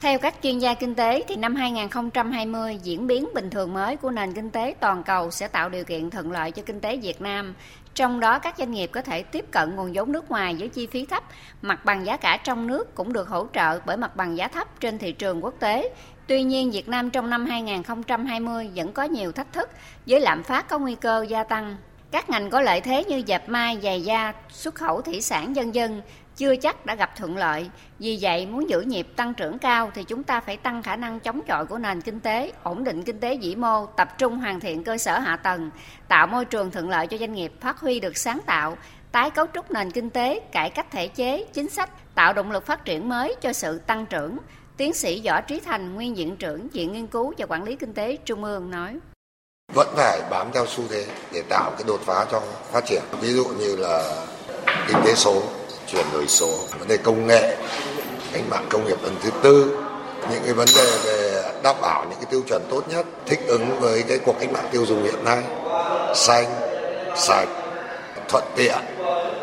Theo 0.00 0.18
các 0.18 0.34
chuyên 0.42 0.58
gia 0.58 0.74
kinh 0.74 0.94
tế 0.94 1.24
thì 1.28 1.36
năm 1.36 1.54
2020 1.54 2.78
diễn 2.82 3.06
biến 3.06 3.28
bình 3.34 3.50
thường 3.50 3.72
mới 3.72 3.96
của 3.96 4.10
nền 4.10 4.34
kinh 4.34 4.50
tế 4.50 4.74
toàn 4.80 5.02
cầu 5.02 5.30
sẽ 5.30 5.48
tạo 5.48 5.68
điều 5.68 5.84
kiện 5.84 6.10
thuận 6.10 6.32
lợi 6.32 6.50
cho 6.50 6.62
kinh 6.62 6.80
tế 6.80 6.96
Việt 6.96 7.20
Nam. 7.20 7.54
Trong 7.94 8.20
đó 8.20 8.38
các 8.38 8.54
doanh 8.58 8.70
nghiệp 8.70 8.90
có 8.92 9.02
thể 9.02 9.22
tiếp 9.22 9.44
cận 9.50 9.76
nguồn 9.76 9.92
vốn 9.94 10.12
nước 10.12 10.30
ngoài 10.30 10.56
với 10.58 10.68
chi 10.68 10.86
phí 10.86 11.06
thấp, 11.06 11.24
mặt 11.62 11.84
bằng 11.84 12.06
giá 12.06 12.16
cả 12.16 12.36
trong 12.44 12.66
nước 12.66 12.94
cũng 12.94 13.12
được 13.12 13.28
hỗ 13.28 13.46
trợ 13.54 13.80
bởi 13.86 13.96
mặt 13.96 14.16
bằng 14.16 14.36
giá 14.36 14.48
thấp 14.48 14.80
trên 14.80 14.98
thị 14.98 15.12
trường 15.12 15.44
quốc 15.44 15.54
tế. 15.60 15.94
Tuy 16.26 16.42
nhiên, 16.42 16.70
Việt 16.70 16.88
Nam 16.88 17.10
trong 17.10 17.30
năm 17.30 17.46
2020 17.46 18.70
vẫn 18.74 18.92
có 18.92 19.02
nhiều 19.02 19.32
thách 19.32 19.52
thức 19.52 19.70
với 20.06 20.20
lạm 20.20 20.42
phát 20.42 20.68
có 20.68 20.78
nguy 20.78 20.94
cơ 20.94 21.26
gia 21.28 21.44
tăng 21.44 21.76
các 22.10 22.30
ngành 22.30 22.50
có 22.50 22.60
lợi 22.60 22.80
thế 22.80 23.04
như 23.04 23.22
dẹp 23.26 23.48
may, 23.48 23.78
giày 23.82 24.00
da, 24.00 24.32
xuất 24.48 24.74
khẩu 24.74 25.02
thủy 25.02 25.20
sản 25.20 25.56
dân 25.56 25.74
dân 25.74 26.02
chưa 26.36 26.56
chắc 26.56 26.86
đã 26.86 26.94
gặp 26.94 27.16
thuận 27.16 27.36
lợi. 27.36 27.70
Vì 27.98 28.18
vậy, 28.20 28.46
muốn 28.46 28.70
giữ 28.70 28.80
nhịp 28.80 29.08
tăng 29.16 29.34
trưởng 29.34 29.58
cao 29.58 29.90
thì 29.94 30.04
chúng 30.04 30.22
ta 30.22 30.40
phải 30.40 30.56
tăng 30.56 30.82
khả 30.82 30.96
năng 30.96 31.20
chống 31.20 31.40
chọi 31.46 31.66
của 31.66 31.78
nền 31.78 32.00
kinh 32.00 32.20
tế, 32.20 32.52
ổn 32.62 32.84
định 32.84 33.02
kinh 33.02 33.20
tế 33.20 33.36
vĩ 33.36 33.56
mô, 33.56 33.86
tập 33.86 34.18
trung 34.18 34.38
hoàn 34.38 34.60
thiện 34.60 34.84
cơ 34.84 34.98
sở 34.98 35.18
hạ 35.18 35.36
tầng, 35.36 35.70
tạo 36.08 36.26
môi 36.26 36.44
trường 36.44 36.70
thuận 36.70 36.90
lợi 36.90 37.06
cho 37.06 37.18
doanh 37.18 37.32
nghiệp 37.32 37.52
phát 37.60 37.80
huy 37.80 38.00
được 38.00 38.16
sáng 38.16 38.40
tạo, 38.46 38.76
tái 39.12 39.30
cấu 39.30 39.46
trúc 39.54 39.70
nền 39.70 39.90
kinh 39.90 40.10
tế, 40.10 40.40
cải 40.52 40.70
cách 40.70 40.90
thể 40.90 41.08
chế, 41.08 41.44
chính 41.52 41.68
sách, 41.68 41.90
tạo 42.14 42.32
động 42.32 42.50
lực 42.50 42.66
phát 42.66 42.84
triển 42.84 43.08
mới 43.08 43.34
cho 43.40 43.52
sự 43.52 43.78
tăng 43.78 44.06
trưởng. 44.06 44.38
Tiến 44.76 44.94
sĩ 44.94 45.22
Võ 45.24 45.40
Trí 45.40 45.60
Thành, 45.60 45.94
nguyên 45.94 46.14
viện 46.14 46.36
trưởng 46.36 46.68
Viện 46.68 46.92
Nghiên 46.92 47.06
cứu 47.06 47.34
và 47.38 47.46
Quản 47.46 47.64
lý 47.64 47.76
Kinh 47.76 47.94
tế 47.94 48.16
Trung 48.16 48.44
ương 48.44 48.70
nói 48.70 48.98
vẫn 49.74 49.88
phải 49.96 50.20
bám 50.30 50.50
theo 50.54 50.66
xu 50.66 50.82
thế 50.90 51.06
để 51.32 51.42
tạo 51.48 51.70
cái 51.70 51.84
đột 51.86 52.00
phá 52.06 52.26
cho 52.30 52.42
phát 52.72 52.84
triển. 52.86 53.02
Ví 53.20 53.32
dụ 53.32 53.44
như 53.44 53.76
là 53.76 54.26
kinh 54.88 54.96
tế 55.04 55.14
số 55.14 55.42
chuyển 55.86 56.06
đổi 56.12 56.26
số 56.28 56.58
vấn 56.78 56.88
đề 56.88 56.96
công 56.96 57.26
nghệ 57.26 57.56
cách 58.32 58.42
mạng 58.50 58.66
công 58.70 58.86
nghiệp 58.86 58.98
lần 59.02 59.16
thứ 59.22 59.30
tư 59.42 59.78
những 60.30 60.42
cái 60.44 60.52
vấn 60.52 60.68
đề 60.76 60.98
về 61.04 61.42
đảm 61.62 61.76
bảo 61.82 62.04
những 62.04 62.18
cái 62.18 62.26
tiêu 62.30 62.42
chuẩn 62.48 62.62
tốt 62.70 62.84
nhất 62.88 63.06
thích 63.26 63.40
ứng 63.46 63.80
với 63.80 64.02
cái 64.08 64.18
cuộc 64.18 64.36
cách 64.40 64.52
mạng 64.52 64.68
tiêu 64.72 64.86
dùng 64.86 65.02
hiện 65.02 65.24
nay 65.24 65.44
xanh 66.14 66.46
sạch 67.16 67.48
thuận 68.28 68.44
tiện 68.56 68.78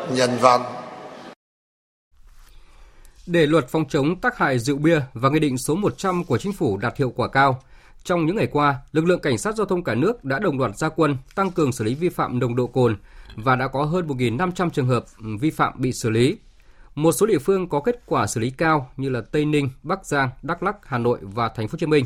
nhân 0.10 0.38
văn. 0.42 0.64
Để 3.26 3.46
luật 3.46 3.70
phòng 3.70 3.86
chống 3.90 4.22
tác 4.22 4.38
hại 4.38 4.60
rượu 4.60 4.78
bia 4.78 5.02
và 5.14 5.30
nghị 5.30 5.40
định 5.40 5.58
số 5.58 5.76
100 5.76 6.24
của 6.24 6.38
chính 6.38 6.54
phủ 6.54 6.78
đạt 6.78 6.98
hiệu 6.98 7.14
quả 7.16 7.28
cao, 7.28 7.62
trong 8.06 8.26
những 8.26 8.36
ngày 8.36 8.48
qua, 8.48 8.76
lực 8.92 9.06
lượng 9.06 9.20
cảnh 9.20 9.38
sát 9.38 9.56
giao 9.56 9.66
thông 9.66 9.84
cả 9.84 9.96
nước 9.96 10.24
đã 10.24 10.40
đồng 10.40 10.60
loạt 10.60 10.78
ra 10.78 10.90
quân 10.90 11.18
tăng 11.36 11.52
cường 11.52 11.72
xử 11.72 11.84
lý 11.84 11.96
vi 11.96 12.10
phạm 12.10 12.40
nồng 12.40 12.56
độ 12.56 12.68
cồn 12.68 12.98
và 13.36 13.56
đã 13.56 13.68
có 13.68 13.84
hơn 13.84 14.08
1.500 14.08 14.70
trường 14.70 14.88
hợp 14.88 15.06
vi 15.40 15.50
phạm 15.50 15.74
bị 15.78 15.92
xử 15.92 16.10
lý. 16.10 16.38
Một 16.96 17.12
số 17.12 17.26
địa 17.26 17.40
phương 17.40 17.70
có 17.70 17.80
kết 17.80 18.06
quả 18.06 18.28
xử 18.28 18.42
lý 18.42 18.50
cao 18.50 18.90
như 18.98 19.10
là 19.10 19.22
Tây 19.22 19.46
Ninh, 19.46 19.70
Bắc 19.84 20.06
Giang, 20.06 20.30
Đắk 20.42 20.64
Lắk, 20.64 20.76
Hà 20.86 20.98
Nội 20.98 21.20
và 21.22 21.50
Thành 21.50 21.68
phố 21.68 21.72
Hồ 21.72 21.78
Chí 21.78 21.86
Minh. 21.86 22.06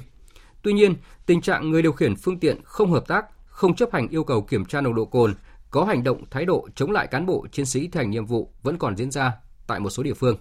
Tuy 0.61 0.73
nhiên, 0.73 0.95
tình 1.25 1.41
trạng 1.41 1.69
người 1.71 1.81
điều 1.81 1.91
khiển 1.91 2.15
phương 2.15 2.39
tiện 2.39 2.57
không 2.63 2.91
hợp 2.91 3.07
tác, 3.07 3.25
không 3.45 3.75
chấp 3.75 3.89
hành 3.93 4.07
yêu 4.07 4.23
cầu 4.23 4.41
kiểm 4.41 4.65
tra 4.65 4.81
nồng 4.81 4.95
độ 4.95 5.05
cồn, 5.05 5.33
có 5.71 5.83
hành 5.83 6.03
động 6.03 6.23
thái 6.31 6.45
độ 6.45 6.67
chống 6.75 6.91
lại 6.91 7.07
cán 7.07 7.25
bộ 7.25 7.45
chiến 7.51 7.65
sĩ 7.65 7.87
thành 7.87 8.09
nhiệm 8.09 8.25
vụ 8.25 8.51
vẫn 8.63 8.77
còn 8.77 8.97
diễn 8.97 9.11
ra 9.11 9.33
tại 9.67 9.79
một 9.79 9.89
số 9.89 10.03
địa 10.03 10.13
phương. 10.13 10.37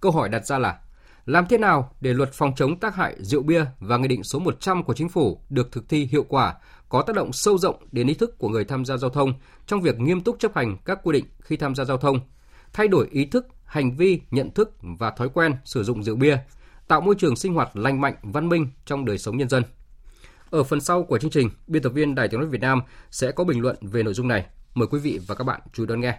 Câu 0.00 0.12
hỏi 0.12 0.28
đặt 0.28 0.46
ra 0.46 0.58
là 0.58 0.78
làm 1.26 1.46
thế 1.48 1.58
nào 1.58 1.90
để 2.00 2.14
luật 2.14 2.32
phòng 2.32 2.52
chống 2.56 2.80
tác 2.80 2.94
hại 2.94 3.16
rượu 3.18 3.42
bia 3.42 3.64
và 3.80 3.96
nghị 3.96 4.08
định 4.08 4.24
số 4.24 4.38
100 4.38 4.84
của 4.84 4.94
chính 4.94 5.08
phủ 5.08 5.40
được 5.48 5.72
thực 5.72 5.88
thi 5.88 6.08
hiệu 6.10 6.24
quả, 6.28 6.54
có 6.88 7.02
tác 7.02 7.16
động 7.16 7.32
sâu 7.32 7.58
rộng 7.58 7.76
đến 7.92 8.06
ý 8.06 8.14
thức 8.14 8.38
của 8.38 8.48
người 8.48 8.64
tham 8.64 8.84
gia 8.84 8.96
giao 8.96 9.10
thông 9.10 9.32
trong 9.66 9.80
việc 9.80 9.98
nghiêm 9.98 10.20
túc 10.20 10.36
chấp 10.38 10.54
hành 10.54 10.76
các 10.84 10.98
quy 11.02 11.12
định 11.12 11.24
khi 11.40 11.56
tham 11.56 11.74
gia 11.74 11.84
giao 11.84 11.96
thông, 11.96 12.20
thay 12.72 12.88
đổi 12.88 13.08
ý 13.10 13.24
thức, 13.24 13.46
hành 13.64 13.96
vi, 13.96 14.20
nhận 14.30 14.50
thức 14.50 14.70
và 14.80 15.10
thói 15.10 15.28
quen 15.28 15.54
sử 15.64 15.84
dụng 15.84 16.02
rượu 16.02 16.16
bia, 16.16 16.38
tạo 16.88 17.00
môi 17.00 17.14
trường 17.14 17.36
sinh 17.36 17.54
hoạt 17.54 17.76
lành 17.76 18.00
mạnh, 18.00 18.14
văn 18.22 18.48
minh 18.48 18.68
trong 18.84 19.04
đời 19.04 19.18
sống 19.18 19.36
nhân 19.36 19.48
dân. 19.48 19.62
Ở 20.50 20.62
phần 20.62 20.80
sau 20.80 21.02
của 21.02 21.18
chương 21.18 21.30
trình, 21.30 21.50
biên 21.66 21.82
tập 21.82 21.90
viên 21.90 22.14
Đài 22.14 22.28
Tiếng 22.28 22.40
nói 22.40 22.48
Việt 22.48 22.60
Nam 22.60 22.82
sẽ 23.10 23.32
có 23.32 23.44
bình 23.44 23.60
luận 23.60 23.76
về 23.80 24.02
nội 24.02 24.14
dung 24.14 24.28
này. 24.28 24.46
Mời 24.74 24.88
quý 24.90 24.98
vị 24.98 25.20
và 25.26 25.34
các 25.34 25.44
bạn 25.44 25.60
chú 25.72 25.82
ý 25.82 25.86
đón 25.86 26.00
nghe. 26.00 26.18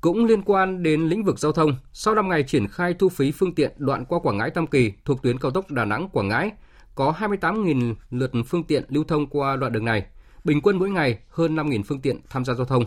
Cũng 0.00 0.24
liên 0.24 0.42
quan 0.42 0.82
đến 0.82 1.00
lĩnh 1.00 1.24
vực 1.24 1.38
giao 1.38 1.52
thông, 1.52 1.70
sau 1.92 2.14
5 2.14 2.28
ngày 2.28 2.42
triển 2.42 2.66
khai 2.68 2.94
thu 2.94 3.08
phí 3.08 3.32
phương 3.32 3.54
tiện 3.54 3.72
đoạn 3.76 4.04
qua 4.04 4.18
Quảng 4.18 4.38
Ngãi 4.38 4.50
Tam 4.50 4.66
Kỳ 4.66 4.92
thuộc 5.04 5.22
tuyến 5.22 5.38
cao 5.38 5.50
tốc 5.50 5.70
Đà 5.70 5.84
Nẵng 5.84 6.08
Quảng 6.08 6.28
Ngãi, 6.28 6.52
có 6.94 7.14
28.000 7.18 7.94
lượt 8.10 8.30
phương 8.46 8.64
tiện 8.64 8.84
lưu 8.88 9.04
thông 9.04 9.26
qua 9.26 9.56
đoạn 9.56 9.72
đường 9.72 9.84
này, 9.84 10.06
bình 10.44 10.60
quân 10.62 10.78
mỗi 10.78 10.90
ngày 10.90 11.18
hơn 11.28 11.56
5.000 11.56 11.82
phương 11.86 12.00
tiện 12.00 12.20
tham 12.30 12.44
gia 12.44 12.54
giao 12.54 12.66
thông. 12.66 12.84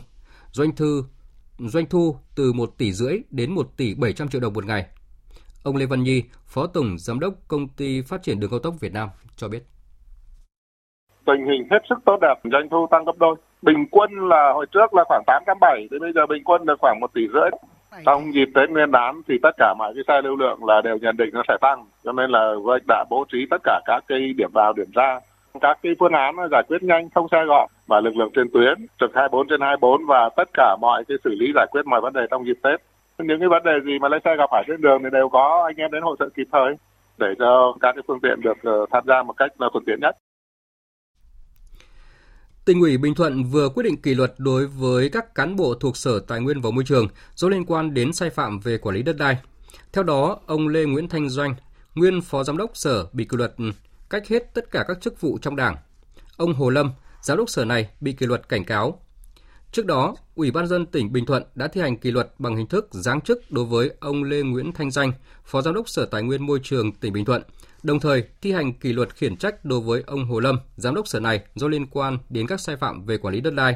Doanh 0.51 0.75
thu 0.75 1.01
doanh 1.59 1.85
thu 1.85 2.15
từ 2.35 2.53
1 2.53 2.77
tỷ 2.77 2.91
rưỡi 2.91 3.17
đến 3.29 3.51
1 3.51 3.77
tỷ 3.77 3.95
700 3.95 4.27
triệu 4.27 4.41
đồng 4.41 4.53
một 4.53 4.65
ngày. 4.65 4.85
Ông 5.63 5.75
Lê 5.75 5.85
Văn 5.85 6.03
Nhi, 6.03 6.23
Phó 6.45 6.67
Tổng 6.67 6.97
Giám 6.97 7.19
đốc 7.19 7.33
Công 7.47 7.67
ty 7.67 8.01
Phát 8.01 8.23
triển 8.23 8.39
Đường 8.39 8.49
cao 8.49 8.59
tốc 8.59 8.75
Việt 8.79 8.93
Nam 8.93 9.09
cho 9.35 9.47
biết. 9.47 9.63
Tình 11.25 11.45
hình 11.51 11.67
hết 11.71 11.79
sức 11.89 11.95
tốt 12.05 12.17
đẹp, 12.21 12.35
doanh 12.51 12.67
thu 12.71 12.87
tăng 12.91 13.05
gấp 13.05 13.17
đôi. 13.19 13.35
Bình 13.61 13.85
quân 13.91 14.29
là 14.29 14.51
hồi 14.53 14.65
trước 14.71 14.93
là 14.93 15.03
khoảng 15.07 15.23
8 15.27 15.43
7 15.61 15.87
thì 15.91 15.99
bây 15.99 16.11
giờ 16.13 16.25
bình 16.25 16.43
quân 16.43 16.61
là 16.67 16.73
khoảng 16.79 16.99
1 16.99 17.13
tỷ 17.13 17.27
rưỡi. 17.33 17.49
Trong 18.05 18.33
dịp 18.33 18.49
Tết 18.55 18.69
Nguyên 18.69 18.91
đán 18.91 19.21
thì 19.27 19.35
tất 19.43 19.51
cả 19.57 19.73
mọi 19.77 19.93
cái 19.95 20.03
xe 20.07 20.21
lưu 20.21 20.35
lượng 20.35 20.65
là 20.65 20.81
đều 20.81 20.97
nhận 20.97 21.17
định 21.17 21.29
nó 21.33 21.43
sẽ 21.47 21.57
tăng. 21.61 21.85
Cho 22.03 22.11
nên 22.11 22.31
là 22.31 22.53
Vinh 22.55 22.83
đã 22.87 23.05
bố 23.09 23.25
trí 23.31 23.45
tất 23.49 23.61
cả 23.63 23.81
các 23.85 24.03
cái 24.07 24.33
điểm 24.37 24.49
vào 24.53 24.73
điểm 24.73 24.87
ra 24.93 25.19
các 25.61 25.79
cái 25.83 25.95
phương 25.99 26.13
án 26.13 26.35
giải 26.51 26.63
quyết 26.67 26.83
nhanh 26.83 27.09
không 27.09 27.27
xe 27.31 27.45
gọn 27.45 27.69
và 27.87 27.99
lực 27.99 28.15
lượng 28.15 28.31
trên 28.35 28.47
tuyến 28.53 28.87
trực 28.99 29.11
24 29.15 29.47
trên 29.47 29.61
24 29.61 30.05
và 30.05 30.29
tất 30.35 30.49
cả 30.53 30.75
mọi 30.81 31.03
cái 31.07 31.17
xử 31.23 31.29
lý 31.39 31.51
giải 31.55 31.67
quyết 31.71 31.81
mọi 31.85 32.01
vấn 32.01 32.13
đề 32.13 32.21
trong 32.31 32.45
dịp 32.45 32.57
Tết. 32.63 32.81
Những 33.17 33.39
cái 33.39 33.49
vấn 33.49 33.63
đề 33.63 33.71
gì 33.85 33.99
mà 33.99 34.07
lấy 34.07 34.19
xe 34.25 34.35
gặp 34.35 34.49
phải 34.51 34.63
trên 34.67 34.81
đường 34.81 35.03
thì 35.03 35.09
đều 35.11 35.29
có 35.29 35.63
anh 35.67 35.75
em 35.75 35.91
đến 35.91 36.03
hỗ 36.03 36.15
trợ 36.15 36.29
kịp 36.35 36.47
thời 36.51 36.75
để 37.17 37.27
cho 37.39 37.73
các 37.81 37.91
cái 37.95 38.03
phương 38.07 38.19
tiện 38.19 38.41
được 38.41 38.57
ờ, 38.63 38.85
tham 38.91 39.03
gia 39.07 39.23
một 39.23 39.33
cách 39.33 39.51
là 39.61 39.69
thuận 39.73 39.85
tiện 39.85 39.99
nhất. 40.01 40.15
Tỉnh 42.65 42.81
ủy 42.81 42.97
Bình 42.97 43.15
Thuận 43.15 43.43
vừa 43.43 43.69
quyết 43.69 43.83
định 43.83 44.01
kỷ 44.01 44.13
luật 44.13 44.33
đối 44.37 44.67
với 44.67 45.09
các 45.09 45.35
cán 45.35 45.55
bộ 45.55 45.73
thuộc 45.73 45.97
Sở 45.97 46.19
Tài 46.19 46.39
nguyên 46.39 46.61
và 46.61 46.71
Môi 46.71 46.83
trường 46.83 47.07
do 47.35 47.49
liên 47.49 47.65
quan 47.65 47.93
đến 47.93 48.13
sai 48.13 48.29
phạm 48.29 48.59
về 48.59 48.77
quản 48.77 48.95
lý 48.95 49.03
đất 49.03 49.17
đai. 49.17 49.37
Theo 49.93 50.03
đó, 50.03 50.39
ông 50.45 50.67
Lê 50.67 50.85
Nguyễn 50.85 51.07
Thanh 51.07 51.29
Doanh, 51.29 51.55
nguyên 51.95 52.21
Phó 52.21 52.43
Giám 52.43 52.57
đốc 52.57 52.71
Sở 52.73 53.05
bị 53.13 53.25
kỷ 53.25 53.37
luật 53.37 53.55
cách 54.09 54.27
hết 54.27 54.53
tất 54.53 54.71
cả 54.71 54.83
các 54.87 55.01
chức 55.01 55.21
vụ 55.21 55.37
trong 55.41 55.55
Đảng. 55.55 55.75
Ông 56.37 56.53
Hồ 56.53 56.69
Lâm, 56.69 56.91
Giám 57.21 57.37
đốc 57.37 57.49
Sở 57.49 57.65
này 57.65 57.89
bị 58.01 58.13
kỷ 58.13 58.25
luật 58.25 58.49
cảnh 58.49 58.65
cáo. 58.65 58.99
Trước 59.71 59.85
đó, 59.85 60.15
Ủy 60.35 60.51
ban 60.51 60.67
dân 60.67 60.85
tỉnh 60.85 61.13
Bình 61.13 61.25
Thuận 61.25 61.43
đã 61.55 61.67
thi 61.67 61.81
hành 61.81 61.97
kỷ 61.97 62.11
luật 62.11 62.33
bằng 62.39 62.55
hình 62.55 62.67
thức 62.67 62.87
giáng 62.91 63.21
chức 63.21 63.51
đối 63.51 63.65
với 63.65 63.91
ông 63.99 64.23
Lê 64.23 64.41
Nguyễn 64.41 64.71
Thanh 64.71 64.91
Danh, 64.91 65.11
Phó 65.45 65.61
Giám 65.61 65.73
đốc 65.73 65.89
Sở 65.89 66.05
Tài 66.05 66.23
nguyên 66.23 66.45
Môi 66.45 66.59
trường 66.63 66.91
tỉnh 66.91 67.13
Bình 67.13 67.25
Thuận, 67.25 67.41
đồng 67.83 67.99
thời 67.99 68.23
thi 68.41 68.51
hành 68.51 68.73
kỷ 68.73 68.93
luật 68.93 69.15
khiển 69.15 69.37
trách 69.37 69.65
đối 69.65 69.79
với 69.79 70.03
ông 70.07 70.25
Hồ 70.25 70.39
Lâm, 70.39 70.59
Giám 70.75 70.95
đốc 70.95 71.07
Sở 71.07 71.19
này 71.19 71.41
do 71.55 71.67
liên 71.67 71.85
quan 71.85 72.17
đến 72.29 72.47
các 72.47 72.59
sai 72.59 72.75
phạm 72.75 73.05
về 73.05 73.17
quản 73.17 73.33
lý 73.33 73.41
đất 73.41 73.53
đai. 73.53 73.75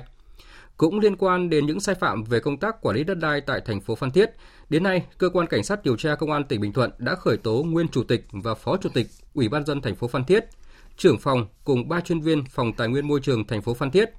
Cũng 0.78 1.00
liên 1.00 1.16
quan 1.16 1.50
đến 1.50 1.66
những 1.66 1.80
sai 1.80 1.96
phạm 1.96 2.24
về 2.24 2.40
công 2.40 2.58
tác 2.58 2.82
quản 2.82 2.96
lý 2.96 3.04
đất 3.04 3.18
đai 3.18 3.42
tại 3.42 3.62
thành 3.66 3.82
phố 3.82 3.96
Phan 3.96 4.12
Thiết, 4.12 4.30
đến 4.70 4.84
nay, 4.84 5.06
cơ 5.18 5.30
quan 5.30 5.48
cảnh 5.48 5.64
sát 5.64 5.84
điều 5.84 5.98
tra 5.98 6.16
công 6.16 6.32
an 6.32 6.44
tỉnh 6.44 6.62
Bình 6.62 6.74
Thuận 6.74 6.92
đã 6.98 7.16
khởi 7.16 7.38
tố 7.38 7.64
nguyên 7.64 7.88
chủ 7.88 8.04
tịch 8.04 8.26
và 8.32 8.54
phó 8.54 8.78
chủ 8.78 8.90
tịch 8.90 9.08
Ủy 9.34 9.50
ban 9.50 9.66
dân 9.66 9.82
thành 9.82 9.96
phố 9.96 10.08
Phan 10.08 10.24
Thiết, 10.26 10.46
trưởng 10.98 11.20
phòng 11.20 11.48
cùng 11.64 11.90
ba 11.90 12.02
chuyên 12.02 12.20
viên 12.20 12.46
phòng 12.46 12.74
tài 12.74 12.88
nguyên 12.88 13.08
môi 13.08 13.20
trường 13.20 13.48
thành 13.48 13.62
phố 13.62 13.74
Phan 13.74 13.92
Thiết. 13.92 14.10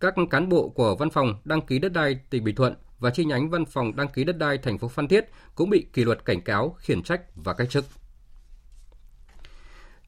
Các 0.00 0.14
cán 0.30 0.48
bộ 0.48 0.68
của 0.68 0.96
văn 0.96 1.10
phòng 1.10 1.34
đăng 1.44 1.60
ký 1.60 1.78
đất 1.78 1.92
đai 1.92 2.18
tỉnh 2.30 2.44
Bình 2.44 2.54
Thuận 2.54 2.74
và 2.98 3.10
chi 3.10 3.24
nhánh 3.24 3.50
văn 3.50 3.64
phòng 3.64 3.96
đăng 3.96 4.08
ký 4.08 4.24
đất 4.24 4.38
đai 4.38 4.58
thành 4.58 4.78
phố 4.78 4.88
Phan 4.88 5.08
Thiết 5.08 5.24
cũng 5.54 5.70
bị 5.70 5.86
kỷ 5.92 6.04
luật 6.04 6.24
cảnh 6.24 6.40
cáo, 6.40 6.76
khiển 6.78 7.02
trách 7.02 7.20
và 7.34 7.54
cách 7.54 7.70
chức. 7.70 7.84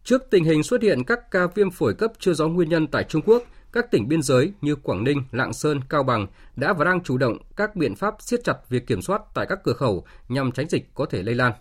Trước 0.05 0.31
tình 0.31 0.45
hình 0.45 0.63
xuất 0.63 0.83
hiện 0.83 1.05
các 1.05 1.31
ca 1.31 1.47
viêm 1.47 1.71
phổi 1.71 1.95
cấp 1.95 2.13
chưa 2.19 2.35
rõ 2.35 2.49
nguyên 2.49 2.69
nhân 2.69 2.87
tại 2.87 3.05
Trung 3.09 3.23
Quốc, 3.27 3.43
các 3.73 3.91
tỉnh 3.91 4.09
biên 4.09 4.23
giới 4.23 4.53
như 4.61 4.77
Quảng 4.77 5.05
Ninh, 5.05 5.23
Lạng 5.33 5.53
Sơn, 5.53 5.81
Cao 5.89 6.03
Bằng 6.03 6.27
đã 6.57 6.73
và 6.73 6.85
đang 6.85 7.03
chủ 7.03 7.19
động 7.19 7.39
các 7.57 7.77
biện 7.77 7.97
pháp 7.97 8.15
siết 8.21 8.41
chặt 8.45 8.57
việc 8.69 8.87
kiểm 8.87 9.03
soát 9.03 9.23
tại 9.35 9.47
các 9.49 9.59
cửa 9.65 9.73
khẩu 9.73 10.05
nhằm 10.29 10.53
tránh 10.53 10.69
dịch 10.69 10.95
có 10.95 11.07
thể 11.11 11.23
lây 11.23 11.35
lan. 11.35 11.53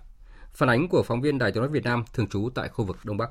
Phản 0.53 0.69
ánh 0.69 0.87
của 0.87 1.03
phóng 1.03 1.21
viên 1.21 1.37
Đài 1.37 1.51
tiếng 1.51 1.61
nói 1.61 1.71
Việt 1.71 1.83
Nam 1.83 2.03
thường 2.13 2.27
trú 2.27 2.49
tại 2.55 2.69
khu 2.69 2.85
vực 2.85 2.97
Đông 3.03 3.17
Bắc. 3.17 3.29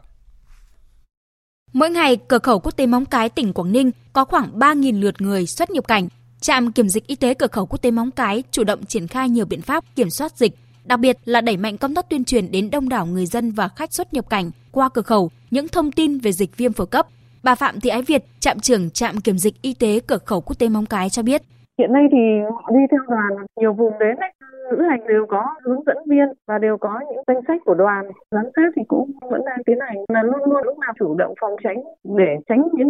Mỗi 1.73 1.90
ngày, 1.90 2.17
cửa 2.29 2.38
khẩu 2.38 2.61
quốc 2.61 2.76
tế 2.76 2.87
Móng 2.87 3.05
Cái, 3.05 3.29
tỉnh 3.29 3.52
Quảng 3.52 3.73
Ninh 3.73 3.90
có 4.12 4.25
khoảng 4.25 4.59
3.000 4.59 5.00
lượt 5.00 5.21
người 5.21 5.47
xuất 5.47 5.71
nhập 5.71 5.88
cảnh. 5.88 6.09
Trạm 6.40 6.73
kiểm 6.73 6.88
dịch 6.88 7.07
y 7.07 7.17
tế 7.17 7.35
cửa 7.35 7.47
khẩu 7.52 7.67
quốc 7.67 7.83
tế 7.83 7.90
Móng 7.90 8.11
Cái 8.11 8.43
chủ 8.50 8.64
động 8.64 8.87
triển 8.87 9.07
khai 9.07 9.29
nhiều 9.29 9.47
biện 9.47 9.62
pháp 9.62 9.85
kiểm 9.97 10.11
soát 10.11 10.33
dịch, 10.37 10.52
đặc 10.84 11.00
biệt 11.00 11.16
là 11.25 11.40
đẩy 11.40 11.56
mạnh 11.56 11.76
công 11.76 11.94
tác 11.94 12.10
tuyên 12.10 12.25
truyền 12.25 12.50
đến 12.52 12.70
đông 12.70 12.88
đảo 12.88 13.06
người 13.06 13.26
dân 13.26 13.50
và 13.50 13.68
khách 13.68 13.92
xuất 13.92 14.14
nhập 14.14 14.30
cảnh 14.30 14.50
qua 14.72 14.88
cửa 14.94 15.02
khẩu 15.02 15.30
những 15.50 15.68
thông 15.68 15.92
tin 15.92 16.18
về 16.18 16.32
dịch 16.32 16.56
viêm 16.56 16.72
phổi 16.72 16.87
cấp, 16.87 17.06
Bà 17.44 17.54
Phạm 17.54 17.80
Thị 17.80 17.90
Ái 17.90 18.02
Việt, 18.02 18.22
trạm 18.40 18.60
trưởng 18.60 18.90
trạm 18.90 19.14
kiểm 19.25 19.38
dịch 19.38 19.54
y 19.62 19.75
tế 19.80 20.00
cửa 20.08 20.18
khẩu 20.18 20.40
quốc 20.40 20.58
tế 20.58 20.68
Móng 20.68 20.87
Cái 20.90 21.08
cho 21.10 21.22
biết. 21.22 21.42
Hiện 21.78 21.92
nay 21.92 22.02
thì 22.12 22.18
họ 22.54 22.70
đi 22.72 22.80
theo 22.90 23.00
đoàn 23.08 23.46
nhiều 23.60 23.72
vùng 23.72 23.92
đến 24.00 24.16
đấy, 24.20 24.32
lữ 24.70 24.82
hành 24.90 25.06
đều 25.08 25.26
có 25.28 25.46
hướng 25.64 25.84
dẫn 25.87 25.96
viên 26.06 26.28
và 26.49 26.58
đều 26.58 26.76
có 26.76 27.00
những 27.08 27.22
danh 27.26 27.40
sách 27.49 27.60
của 27.64 27.75
đoàn. 27.75 28.04
Giám 28.30 28.44
sát 28.56 28.68
thì 28.76 28.82
cũng 28.88 29.10
vẫn 29.30 29.40
đang 29.46 29.58
tiến 29.66 29.78
hành 29.80 29.96
là 30.08 30.22
luôn 30.22 30.52
luôn 30.52 30.64
lúc 30.64 30.78
nào 30.78 30.92
chủ 30.99 31.14
động 31.14 31.34
phòng 31.40 31.56
tránh 31.64 31.82
để 32.04 32.37
tránh 32.49 32.68
những 32.72 32.88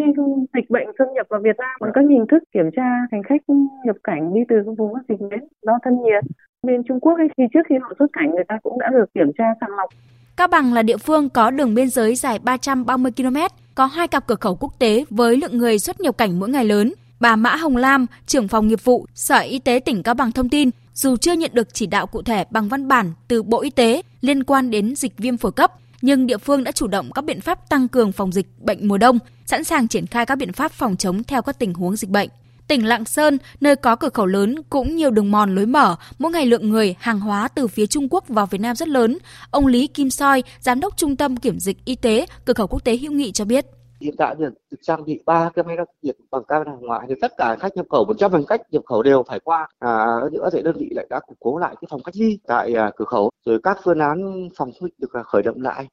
dịch 0.55 0.71
bệnh 0.71 0.89
xâm 0.99 1.09
nhập 1.15 1.27
vào 1.29 1.41
Việt 1.45 1.57
Nam 1.59 1.77
bằng 1.81 1.91
các 1.95 2.05
hình 2.11 2.27
thức 2.31 2.43
kiểm 2.55 2.71
tra 2.77 3.07
hành 3.13 3.23
khách 3.29 3.43
nhập 3.85 3.97
cảnh 4.05 4.35
đi 4.35 4.41
từ 4.49 4.57
vùng 4.79 4.93
có 4.93 5.01
dịch 5.09 5.21
đến 5.31 5.41
đo 5.67 5.79
thân 5.85 5.95
nhiệt. 6.03 6.25
Bên 6.67 6.83
Trung 6.89 7.01
Quốc 7.01 7.13
ấy, 7.19 7.29
thì 7.39 7.45
trước 7.55 7.61
khi 7.69 7.75
họ 7.83 7.93
xuất 7.99 8.07
cảnh 8.13 8.31
người 8.31 8.45
ta 8.49 8.59
cũng 8.63 8.79
đã 8.79 8.87
được 8.93 9.05
kiểm 9.15 9.33
tra 9.39 9.45
sàng 9.61 9.71
lọc 9.77 9.91
Cao 10.37 10.49
Bằng 10.49 10.73
là 10.73 10.83
địa 10.83 10.97
phương 10.97 11.29
có 11.29 11.51
đường 11.51 11.75
biên 11.75 11.91
giới 11.91 12.15
dài 12.15 12.39
330 12.39 13.13
km, 13.17 13.37
có 13.75 13.87
hai 13.87 14.09
cặp 14.09 14.27
cửa 14.27 14.35
khẩu 14.35 14.57
quốc 14.61 14.79
tế 14.79 15.05
với 15.11 15.37
lượng 15.37 15.59
người 15.59 15.79
xuất 15.79 16.01
nhập 16.01 16.19
cảnh 16.19 16.41
mỗi 16.41 16.49
ngày 16.49 16.65
lớn. 16.65 16.93
Bà 17.21 17.37
Mã 17.37 17.57
Hồng 17.57 17.77
Lam, 17.77 18.07
trưởng 18.27 18.49
phòng 18.49 18.69
nghiệp 18.69 18.85
vụ 18.85 19.07
Sở 19.15 19.39
Y 19.39 19.59
tế 19.59 19.81
tỉnh 19.85 20.03
Cao 20.03 20.15
Bằng 20.15 20.33
thông 20.33 20.49
tin, 20.49 20.71
dù 20.95 21.17
chưa 21.17 21.33
nhận 21.33 21.51
được 21.55 21.75
chỉ 21.75 21.87
đạo 21.87 22.07
cụ 22.07 22.23
thể 22.23 22.45
bằng 22.51 22.69
văn 22.69 22.89
bản 22.89 23.13
từ 23.29 23.43
Bộ 23.43 23.61
Y 23.61 23.71
tế 23.71 24.03
liên 24.21 24.45
quan 24.45 24.71
đến 24.71 24.97
dịch 24.97 25.19
viêm 25.19 25.37
phổi 25.37 25.53
cấp, 25.53 25.73
nhưng 26.03 26.27
địa 26.27 26.39
phương 26.39 26.65
đã 26.65 26.73
chủ 26.73 26.87
động 26.87 27.11
các 27.15 27.25
biện 27.25 27.41
pháp 27.41 27.69
tăng 27.69 27.89
cường 27.89 28.13
phòng 28.13 28.33
dịch 28.33 28.47
bệnh 28.63 28.89
mùa 28.89 28.99
đông, 28.99 29.19
sẵn 29.47 29.65
sàng 29.65 29.89
triển 29.89 30.07
khai 30.07 30.27
các 30.27 30.39
biện 30.39 30.53
pháp 30.53 30.73
phòng 30.73 30.97
chống 30.97 31.23
theo 31.23 31.43
các 31.43 31.59
tình 31.59 31.75
huống 31.75 31.97
dịch 31.97 32.11
bệnh. 32.11 32.29
Tỉnh 32.71 32.87
Lạng 32.87 33.05
Sơn, 33.05 33.39
nơi 33.61 33.77
có 33.77 33.97
cửa 33.97 34.09
khẩu 34.09 34.27
lớn 34.27 34.55
cũng 34.71 34.97
nhiều 34.97 35.11
đường 35.11 35.31
mòn 35.31 35.55
lối 35.55 35.67
mở, 35.67 35.97
mỗi 36.19 36.33
ngày 36.33 36.47
lượng 36.47 36.71
người, 36.71 36.95
hàng 36.99 37.21
hóa 37.21 37.49
từ 37.49 37.69
phía 37.69 37.87
Trung 37.87 38.09
Quốc 38.11 38.29
vào 38.29 38.47
Việt 38.47 38.61
Nam 38.61 38.77
rất 38.77 38.89
lớn. 38.89 39.19
Ông 39.51 39.67
Lý 39.67 39.87
Kim 39.87 40.11
Soi, 40.11 40.43
giám 40.61 40.81
đốc 40.81 40.97
Trung 40.97 41.17
tâm 41.17 41.37
Kiểm 41.37 41.59
dịch 41.59 41.77
Y 41.85 41.97
tế, 41.97 42.27
cửa 42.45 42.53
khẩu 42.53 42.67
quốc 42.67 42.85
tế 42.85 42.97
Hữu 42.97 43.13
Nghị 43.13 43.33
cho 43.33 43.45
biết. 43.45 43.67
Hiện 44.01 44.15
tại 44.19 44.35
được 44.39 44.53
trang 44.83 45.05
bị 45.05 45.23
ba 45.27 45.51
cái 45.55 45.65
máy 45.65 45.77
đo 45.77 45.85
nhiệt 46.03 46.17
bằng 46.31 46.43
camera 46.49 46.71
hàng 46.71 46.81
ngoại 46.81 47.07
thì 47.09 47.15
tất 47.21 47.33
cả 47.39 47.57
khách 47.61 47.77
nhập 47.77 47.87
khẩu 47.91 48.05
100 48.05 48.33
phần 48.33 48.45
cách 48.49 48.61
nhập 48.71 48.83
khẩu 48.87 49.03
đều 49.03 49.23
phải 49.29 49.41
qua 49.41 49.69
à, 49.79 50.07
nữa 50.33 50.49
thì 50.53 50.63
đơn 50.63 50.77
vị 50.79 50.89
lại 50.91 51.07
đã 51.11 51.21
củng 51.21 51.37
cố 51.41 51.59
lại 51.59 51.75
cái 51.81 51.89
phòng 51.91 52.03
cách 52.03 52.15
ly 52.17 52.39
tại 52.47 52.75
à, 52.75 52.91
cửa 52.97 53.05
khẩu. 53.05 53.31
Rồi 53.47 53.59
các 53.63 53.79
phương 53.85 53.99
án 53.99 54.49
phòng 54.57 54.71
dịch 54.83 54.95
được 54.99 55.13
à, 55.13 55.23
khởi 55.23 55.43
động 55.43 55.61
lại. 55.61 55.87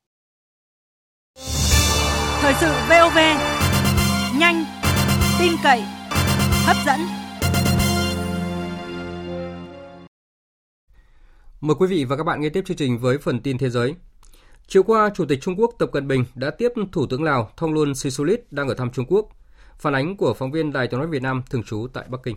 Thời 2.42 2.54
sự 2.60 2.68
VOV 2.90 3.18
nhanh 4.40 4.66
tin 5.40 5.52
cậy 5.64 5.84
hấp 6.68 6.78
dẫn. 6.86 7.00
Mời 11.62 11.76
quý 11.80 11.88
vị 11.88 12.06
và 12.06 12.18
các 12.18 12.24
bạn 12.24 12.42
nghe 12.42 12.50
tiếp 12.50 12.64
chương 12.68 12.78
trình 12.78 12.98
với 12.98 13.18
phần 13.18 13.40
tin 13.40 13.58
thế 13.58 13.70
giới. 13.70 13.96
Chiều 14.68 14.84
qua, 14.84 15.10
Chủ 15.16 15.26
tịch 15.30 15.40
Trung 15.42 15.56
Quốc 15.58 15.72
Tập 15.80 15.90
Cận 15.94 16.08
Bình 16.08 16.26
đã 16.36 16.50
tiếp 16.50 16.72
Thủ 16.92 17.06
tướng 17.10 17.24
Lào 17.24 17.52
Thongloun 17.58 17.96
Sisoulith 17.96 18.40
đang 18.52 18.68
ở 18.68 18.74
thăm 18.74 18.92
Trung 18.92 19.06
Quốc. 19.10 19.26
Phản 19.80 19.96
ánh 19.96 20.18
của 20.18 20.34
phóng 20.34 20.52
viên 20.52 20.74
Đài 20.74 20.88
tiếng 20.88 21.00
nói 21.00 21.10
Việt 21.10 21.22
Nam 21.22 21.44
thường 21.50 21.64
trú 21.64 21.88
tại 21.94 22.04
Bắc 22.08 22.18
Kinh. 22.24 22.36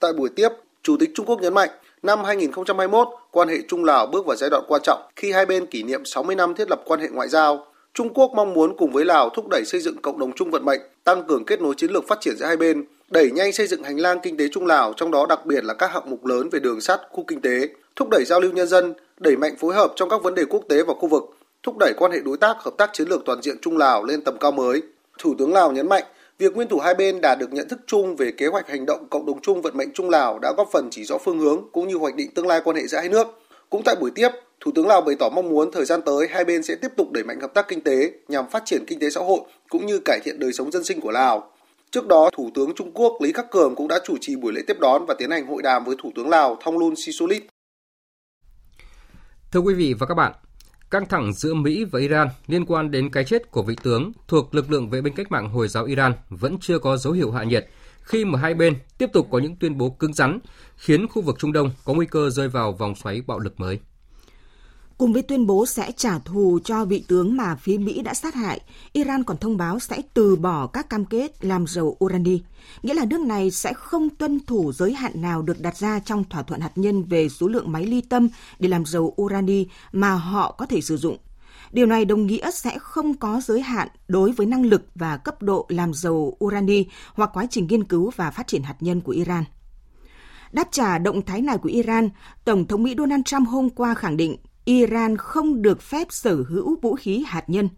Tại 0.00 0.12
buổi 0.12 0.28
tiếp, 0.36 0.48
Chủ 0.82 0.96
tịch 1.00 1.10
Trung 1.14 1.26
Quốc 1.26 1.40
nhấn 1.40 1.54
mạnh, 1.54 1.70
năm 2.02 2.24
2021, 2.24 3.08
quan 3.30 3.48
hệ 3.48 3.56
Trung 3.68 3.84
Lào 3.84 4.06
bước 4.06 4.26
vào 4.26 4.36
giai 4.36 4.50
đoạn 4.50 4.64
quan 4.68 4.80
trọng 4.84 5.10
khi 5.16 5.32
hai 5.32 5.46
bên 5.46 5.66
kỷ 5.66 5.82
niệm 5.82 6.04
60 6.04 6.36
năm 6.36 6.54
thiết 6.54 6.70
lập 6.70 6.80
quan 6.84 7.00
hệ 7.00 7.08
ngoại 7.08 7.28
giao. 7.28 7.66
Trung 7.98 8.14
Quốc 8.14 8.32
mong 8.34 8.54
muốn 8.54 8.76
cùng 8.76 8.92
với 8.92 9.04
Lào 9.04 9.30
thúc 9.30 9.48
đẩy 9.50 9.64
xây 9.64 9.80
dựng 9.80 9.96
cộng 10.02 10.18
đồng 10.18 10.32
chung 10.32 10.50
vận 10.50 10.64
mệnh, 10.64 10.80
tăng 11.04 11.24
cường 11.28 11.44
kết 11.44 11.60
nối 11.60 11.74
chiến 11.76 11.90
lược 11.90 12.08
phát 12.08 12.20
triển 12.20 12.36
giữa 12.36 12.46
hai 12.46 12.56
bên, 12.56 12.84
đẩy 13.10 13.30
nhanh 13.30 13.52
xây 13.52 13.66
dựng 13.66 13.82
hành 13.82 14.00
lang 14.00 14.20
kinh 14.22 14.36
tế 14.36 14.48
Trung 14.48 14.66
Lào, 14.66 14.92
trong 14.92 15.10
đó 15.10 15.26
đặc 15.28 15.46
biệt 15.46 15.64
là 15.64 15.74
các 15.74 15.92
hạng 15.92 16.10
mục 16.10 16.26
lớn 16.26 16.48
về 16.48 16.60
đường 16.60 16.80
sắt, 16.80 17.00
khu 17.10 17.24
kinh 17.28 17.40
tế, 17.40 17.68
thúc 17.96 18.08
đẩy 18.10 18.24
giao 18.24 18.40
lưu 18.40 18.52
nhân 18.52 18.66
dân, 18.68 18.94
đẩy 19.20 19.36
mạnh 19.36 19.54
phối 19.58 19.74
hợp 19.74 19.92
trong 19.96 20.08
các 20.08 20.22
vấn 20.22 20.34
đề 20.34 20.44
quốc 20.44 20.64
tế 20.68 20.82
và 20.82 20.94
khu 20.94 21.08
vực, 21.08 21.22
thúc 21.62 21.76
đẩy 21.80 21.92
quan 21.96 22.12
hệ 22.12 22.18
đối 22.20 22.36
tác 22.36 22.56
hợp 22.60 22.74
tác 22.78 22.90
chiến 22.92 23.08
lược 23.08 23.24
toàn 23.24 23.42
diện 23.42 23.56
Trung 23.62 23.76
Lào 23.76 24.04
lên 24.04 24.20
tầm 24.24 24.38
cao 24.40 24.52
mới. 24.52 24.82
Thủ 25.18 25.34
tướng 25.38 25.52
Lào 25.52 25.72
nhấn 25.72 25.88
mạnh, 25.88 26.04
việc 26.38 26.56
nguyên 26.56 26.68
thủ 26.68 26.78
hai 26.78 26.94
bên 26.94 27.20
đã 27.20 27.34
được 27.34 27.52
nhận 27.52 27.68
thức 27.68 27.78
chung 27.86 28.16
về 28.16 28.30
kế 28.30 28.46
hoạch 28.46 28.68
hành 28.68 28.86
động 28.86 29.06
cộng 29.10 29.26
đồng 29.26 29.40
chung 29.40 29.62
vận 29.62 29.76
mệnh 29.76 29.92
Trung 29.92 30.10
Lào 30.10 30.38
đã 30.38 30.52
góp 30.56 30.68
phần 30.72 30.88
chỉ 30.90 31.04
rõ 31.04 31.18
phương 31.18 31.38
hướng 31.38 31.62
cũng 31.72 31.88
như 31.88 31.96
hoạch 31.96 32.14
định 32.14 32.30
tương 32.34 32.46
lai 32.46 32.60
quan 32.64 32.76
hệ 32.76 32.86
giữa 32.86 32.98
hai 32.98 33.08
nước. 33.08 33.26
Cũng 33.70 33.82
tại 33.84 33.96
buổi 34.00 34.10
tiếp, 34.14 34.28
Thủ 34.60 34.70
tướng 34.74 34.86
Lào 34.86 35.00
bày 35.00 35.16
tỏ 35.18 35.28
mong 35.28 35.48
muốn 35.48 35.70
thời 35.72 35.84
gian 35.84 36.00
tới 36.06 36.28
hai 36.30 36.44
bên 36.44 36.62
sẽ 36.62 36.74
tiếp 36.74 36.88
tục 36.96 37.12
đẩy 37.12 37.24
mạnh 37.24 37.40
hợp 37.40 37.54
tác 37.54 37.68
kinh 37.68 37.80
tế 37.80 38.12
nhằm 38.28 38.50
phát 38.50 38.62
triển 38.66 38.84
kinh 38.86 38.98
tế 38.98 39.10
xã 39.10 39.20
hội 39.20 39.40
cũng 39.68 39.86
như 39.86 40.00
cải 40.04 40.20
thiện 40.24 40.38
đời 40.38 40.52
sống 40.52 40.70
dân 40.70 40.84
sinh 40.84 41.00
của 41.00 41.10
Lào. 41.10 41.50
Trước 41.90 42.06
đó, 42.06 42.30
Thủ 42.32 42.50
tướng 42.54 42.74
Trung 42.74 42.92
Quốc 42.94 43.12
Lý 43.22 43.32
Khắc 43.32 43.50
Cường 43.50 43.74
cũng 43.74 43.88
đã 43.88 43.98
chủ 44.04 44.16
trì 44.20 44.36
buổi 44.36 44.52
lễ 44.52 44.62
tiếp 44.66 44.76
đón 44.80 45.06
và 45.06 45.14
tiến 45.18 45.30
hành 45.30 45.46
hội 45.46 45.62
đàm 45.62 45.84
với 45.84 45.96
Thủ 46.02 46.12
tướng 46.16 46.28
Lào 46.28 46.58
Thongloun 46.64 46.96
Sisoulith. 46.96 47.42
Thưa 49.52 49.60
quý 49.60 49.74
vị 49.74 49.94
và 49.98 50.06
các 50.06 50.14
bạn, 50.14 50.32
căng 50.90 51.06
thẳng 51.06 51.32
giữa 51.32 51.54
Mỹ 51.54 51.84
và 51.84 52.00
Iran 52.00 52.28
liên 52.46 52.66
quan 52.66 52.90
đến 52.90 53.10
cái 53.10 53.24
chết 53.24 53.50
của 53.50 53.62
vị 53.62 53.76
tướng 53.82 54.12
thuộc 54.28 54.54
lực 54.54 54.70
lượng 54.70 54.90
vệ 54.90 55.00
binh 55.00 55.14
cách 55.14 55.30
mạng 55.30 55.48
Hồi 55.48 55.68
giáo 55.68 55.84
Iran 55.84 56.12
vẫn 56.28 56.56
chưa 56.60 56.78
có 56.78 56.96
dấu 56.96 57.12
hiệu 57.12 57.30
hạ 57.30 57.44
nhiệt 57.44 57.68
khi 58.08 58.24
mà 58.24 58.38
hai 58.38 58.54
bên 58.54 58.74
tiếp 58.98 59.10
tục 59.12 59.28
có 59.30 59.38
những 59.38 59.56
tuyên 59.56 59.78
bố 59.78 59.90
cứng 59.90 60.14
rắn, 60.14 60.38
khiến 60.76 61.08
khu 61.08 61.22
vực 61.22 61.36
Trung 61.38 61.52
Đông 61.52 61.70
có 61.84 61.94
nguy 61.94 62.06
cơ 62.06 62.30
rơi 62.30 62.48
vào 62.48 62.72
vòng 62.72 62.94
xoáy 62.94 63.20
bạo 63.26 63.38
lực 63.38 63.60
mới. 63.60 63.78
Cùng 64.98 65.12
với 65.12 65.22
tuyên 65.22 65.46
bố 65.46 65.66
sẽ 65.66 65.92
trả 65.96 66.18
thù 66.18 66.58
cho 66.64 66.84
vị 66.84 67.04
tướng 67.08 67.36
mà 67.36 67.56
phía 67.56 67.78
Mỹ 67.78 68.02
đã 68.02 68.14
sát 68.14 68.34
hại, 68.34 68.60
Iran 68.92 69.24
còn 69.24 69.36
thông 69.36 69.56
báo 69.56 69.78
sẽ 69.78 70.02
từ 70.14 70.36
bỏ 70.36 70.66
các 70.66 70.90
cam 70.90 71.04
kết 71.04 71.44
làm 71.44 71.66
dầu 71.66 71.96
urani, 72.04 72.40
nghĩa 72.82 72.94
là 72.94 73.04
nước 73.04 73.20
này 73.20 73.50
sẽ 73.50 73.72
không 73.72 74.08
tuân 74.10 74.40
thủ 74.46 74.72
giới 74.72 74.92
hạn 74.92 75.12
nào 75.14 75.42
được 75.42 75.60
đặt 75.60 75.76
ra 75.76 76.00
trong 76.00 76.24
thỏa 76.24 76.42
thuận 76.42 76.60
hạt 76.60 76.72
nhân 76.76 77.04
về 77.04 77.28
số 77.28 77.48
lượng 77.48 77.72
máy 77.72 77.86
ly 77.86 78.00
tâm 78.00 78.28
để 78.58 78.68
làm 78.68 78.84
dầu 78.84 79.14
urani 79.22 79.66
mà 79.92 80.14
họ 80.14 80.54
có 80.58 80.66
thể 80.66 80.80
sử 80.80 80.96
dụng. 80.96 81.16
Điều 81.72 81.86
này 81.86 82.04
đồng 82.04 82.26
nghĩa 82.26 82.50
sẽ 82.50 82.78
không 82.78 83.14
có 83.14 83.40
giới 83.44 83.60
hạn 83.60 83.88
đối 84.08 84.32
với 84.32 84.46
năng 84.46 84.66
lực 84.66 84.82
và 84.94 85.16
cấp 85.16 85.42
độ 85.42 85.66
làm 85.68 85.94
dầu 85.94 86.36
urani 86.44 86.84
hoặc 87.14 87.30
quá 87.34 87.46
trình 87.50 87.66
nghiên 87.66 87.84
cứu 87.84 88.10
và 88.16 88.30
phát 88.30 88.46
triển 88.46 88.62
hạt 88.62 88.76
nhân 88.80 89.00
của 89.00 89.12
Iran. 89.12 89.44
Đáp 90.52 90.68
trả 90.70 90.98
động 90.98 91.22
thái 91.22 91.42
này 91.42 91.58
của 91.58 91.68
Iran, 91.68 92.10
Tổng 92.44 92.66
thống 92.66 92.82
Mỹ 92.82 92.94
Donald 92.98 93.22
Trump 93.24 93.48
hôm 93.48 93.70
qua 93.70 93.94
khẳng 93.94 94.16
định 94.16 94.36
Iran 94.64 95.16
không 95.16 95.62
được 95.62 95.82
phép 95.82 96.06
sở 96.10 96.36
hữu 96.48 96.76
vũ 96.82 96.94
khí 96.94 97.24
hạt 97.26 97.44
nhân. 97.46 97.68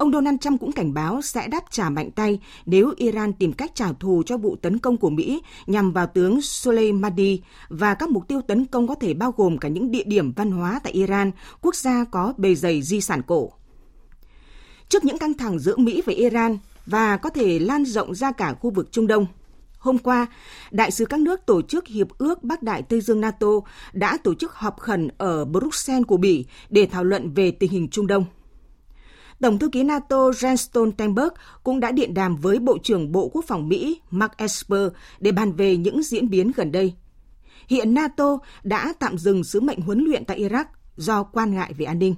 Ông 0.00 0.12
Donald 0.12 0.38
Trump 0.40 0.60
cũng 0.60 0.72
cảnh 0.72 0.94
báo 0.94 1.22
sẽ 1.22 1.48
đáp 1.48 1.64
trả 1.70 1.90
mạnh 1.90 2.10
tay 2.10 2.40
nếu 2.66 2.92
Iran 2.96 3.32
tìm 3.32 3.52
cách 3.52 3.74
trả 3.74 3.92
thù 3.92 4.22
cho 4.26 4.36
vụ 4.36 4.56
tấn 4.56 4.78
công 4.78 4.96
của 4.96 5.10
Mỹ 5.10 5.42
nhằm 5.66 5.92
vào 5.92 6.06
tướng 6.06 6.42
Soleimani 6.42 7.40
và 7.68 7.94
các 7.94 8.10
mục 8.10 8.28
tiêu 8.28 8.40
tấn 8.42 8.66
công 8.66 8.88
có 8.88 8.94
thể 8.94 9.14
bao 9.14 9.34
gồm 9.36 9.58
cả 9.58 9.68
những 9.68 9.90
địa 9.90 10.02
điểm 10.04 10.32
văn 10.32 10.50
hóa 10.50 10.80
tại 10.84 10.92
Iran, 10.92 11.30
quốc 11.60 11.74
gia 11.74 12.04
có 12.04 12.34
bề 12.36 12.54
dày 12.54 12.82
di 12.82 13.00
sản 13.00 13.22
cổ. 13.26 13.52
Trước 14.88 15.04
những 15.04 15.18
căng 15.18 15.34
thẳng 15.34 15.58
giữa 15.58 15.76
Mỹ 15.76 16.02
và 16.06 16.12
Iran 16.12 16.58
và 16.86 17.16
có 17.16 17.30
thể 17.30 17.58
lan 17.58 17.84
rộng 17.84 18.14
ra 18.14 18.32
cả 18.32 18.54
khu 18.54 18.70
vực 18.70 18.92
Trung 18.92 19.06
Đông, 19.06 19.26
Hôm 19.78 19.98
qua, 19.98 20.26
đại 20.70 20.90
sứ 20.90 21.04
các 21.04 21.20
nước 21.20 21.46
tổ 21.46 21.62
chức 21.62 21.86
Hiệp 21.86 22.08
ước 22.18 22.44
Bắc 22.44 22.62
Đại 22.62 22.82
Tây 22.82 23.00
Dương 23.00 23.20
NATO 23.20 23.48
đã 23.92 24.18
tổ 24.24 24.34
chức 24.34 24.52
họp 24.52 24.80
khẩn 24.80 25.08
ở 25.18 25.44
Bruxelles 25.44 26.06
của 26.06 26.16
Bỉ 26.16 26.44
để 26.70 26.86
thảo 26.86 27.04
luận 27.04 27.34
về 27.34 27.50
tình 27.50 27.70
hình 27.70 27.88
Trung 27.88 28.06
Đông. 28.06 28.24
Tổng 29.40 29.58
thư 29.58 29.68
ký 29.68 29.82
NATO 29.82 30.30
Jens 30.30 30.56
Stoltenberg 30.56 31.28
cũng 31.64 31.80
đã 31.80 31.92
điện 31.92 32.14
đàm 32.14 32.36
với 32.36 32.58
Bộ 32.58 32.78
trưởng 32.82 33.12
Bộ 33.12 33.28
Quốc 33.28 33.44
phòng 33.48 33.68
Mỹ 33.68 34.00
Mark 34.10 34.36
Esper 34.36 34.88
để 35.20 35.32
bàn 35.32 35.52
về 35.52 35.76
những 35.76 36.02
diễn 36.02 36.30
biến 36.30 36.52
gần 36.56 36.72
đây. 36.72 36.94
Hiện 37.68 37.94
NATO 37.94 38.38
đã 38.62 38.94
tạm 38.98 39.18
dừng 39.18 39.44
sứ 39.44 39.60
mệnh 39.60 39.80
huấn 39.80 40.04
luyện 40.04 40.24
tại 40.24 40.40
Iraq 40.40 40.64
do 40.96 41.22
quan 41.22 41.54
ngại 41.54 41.72
về 41.78 41.84
an 41.84 41.98
ninh 41.98 42.14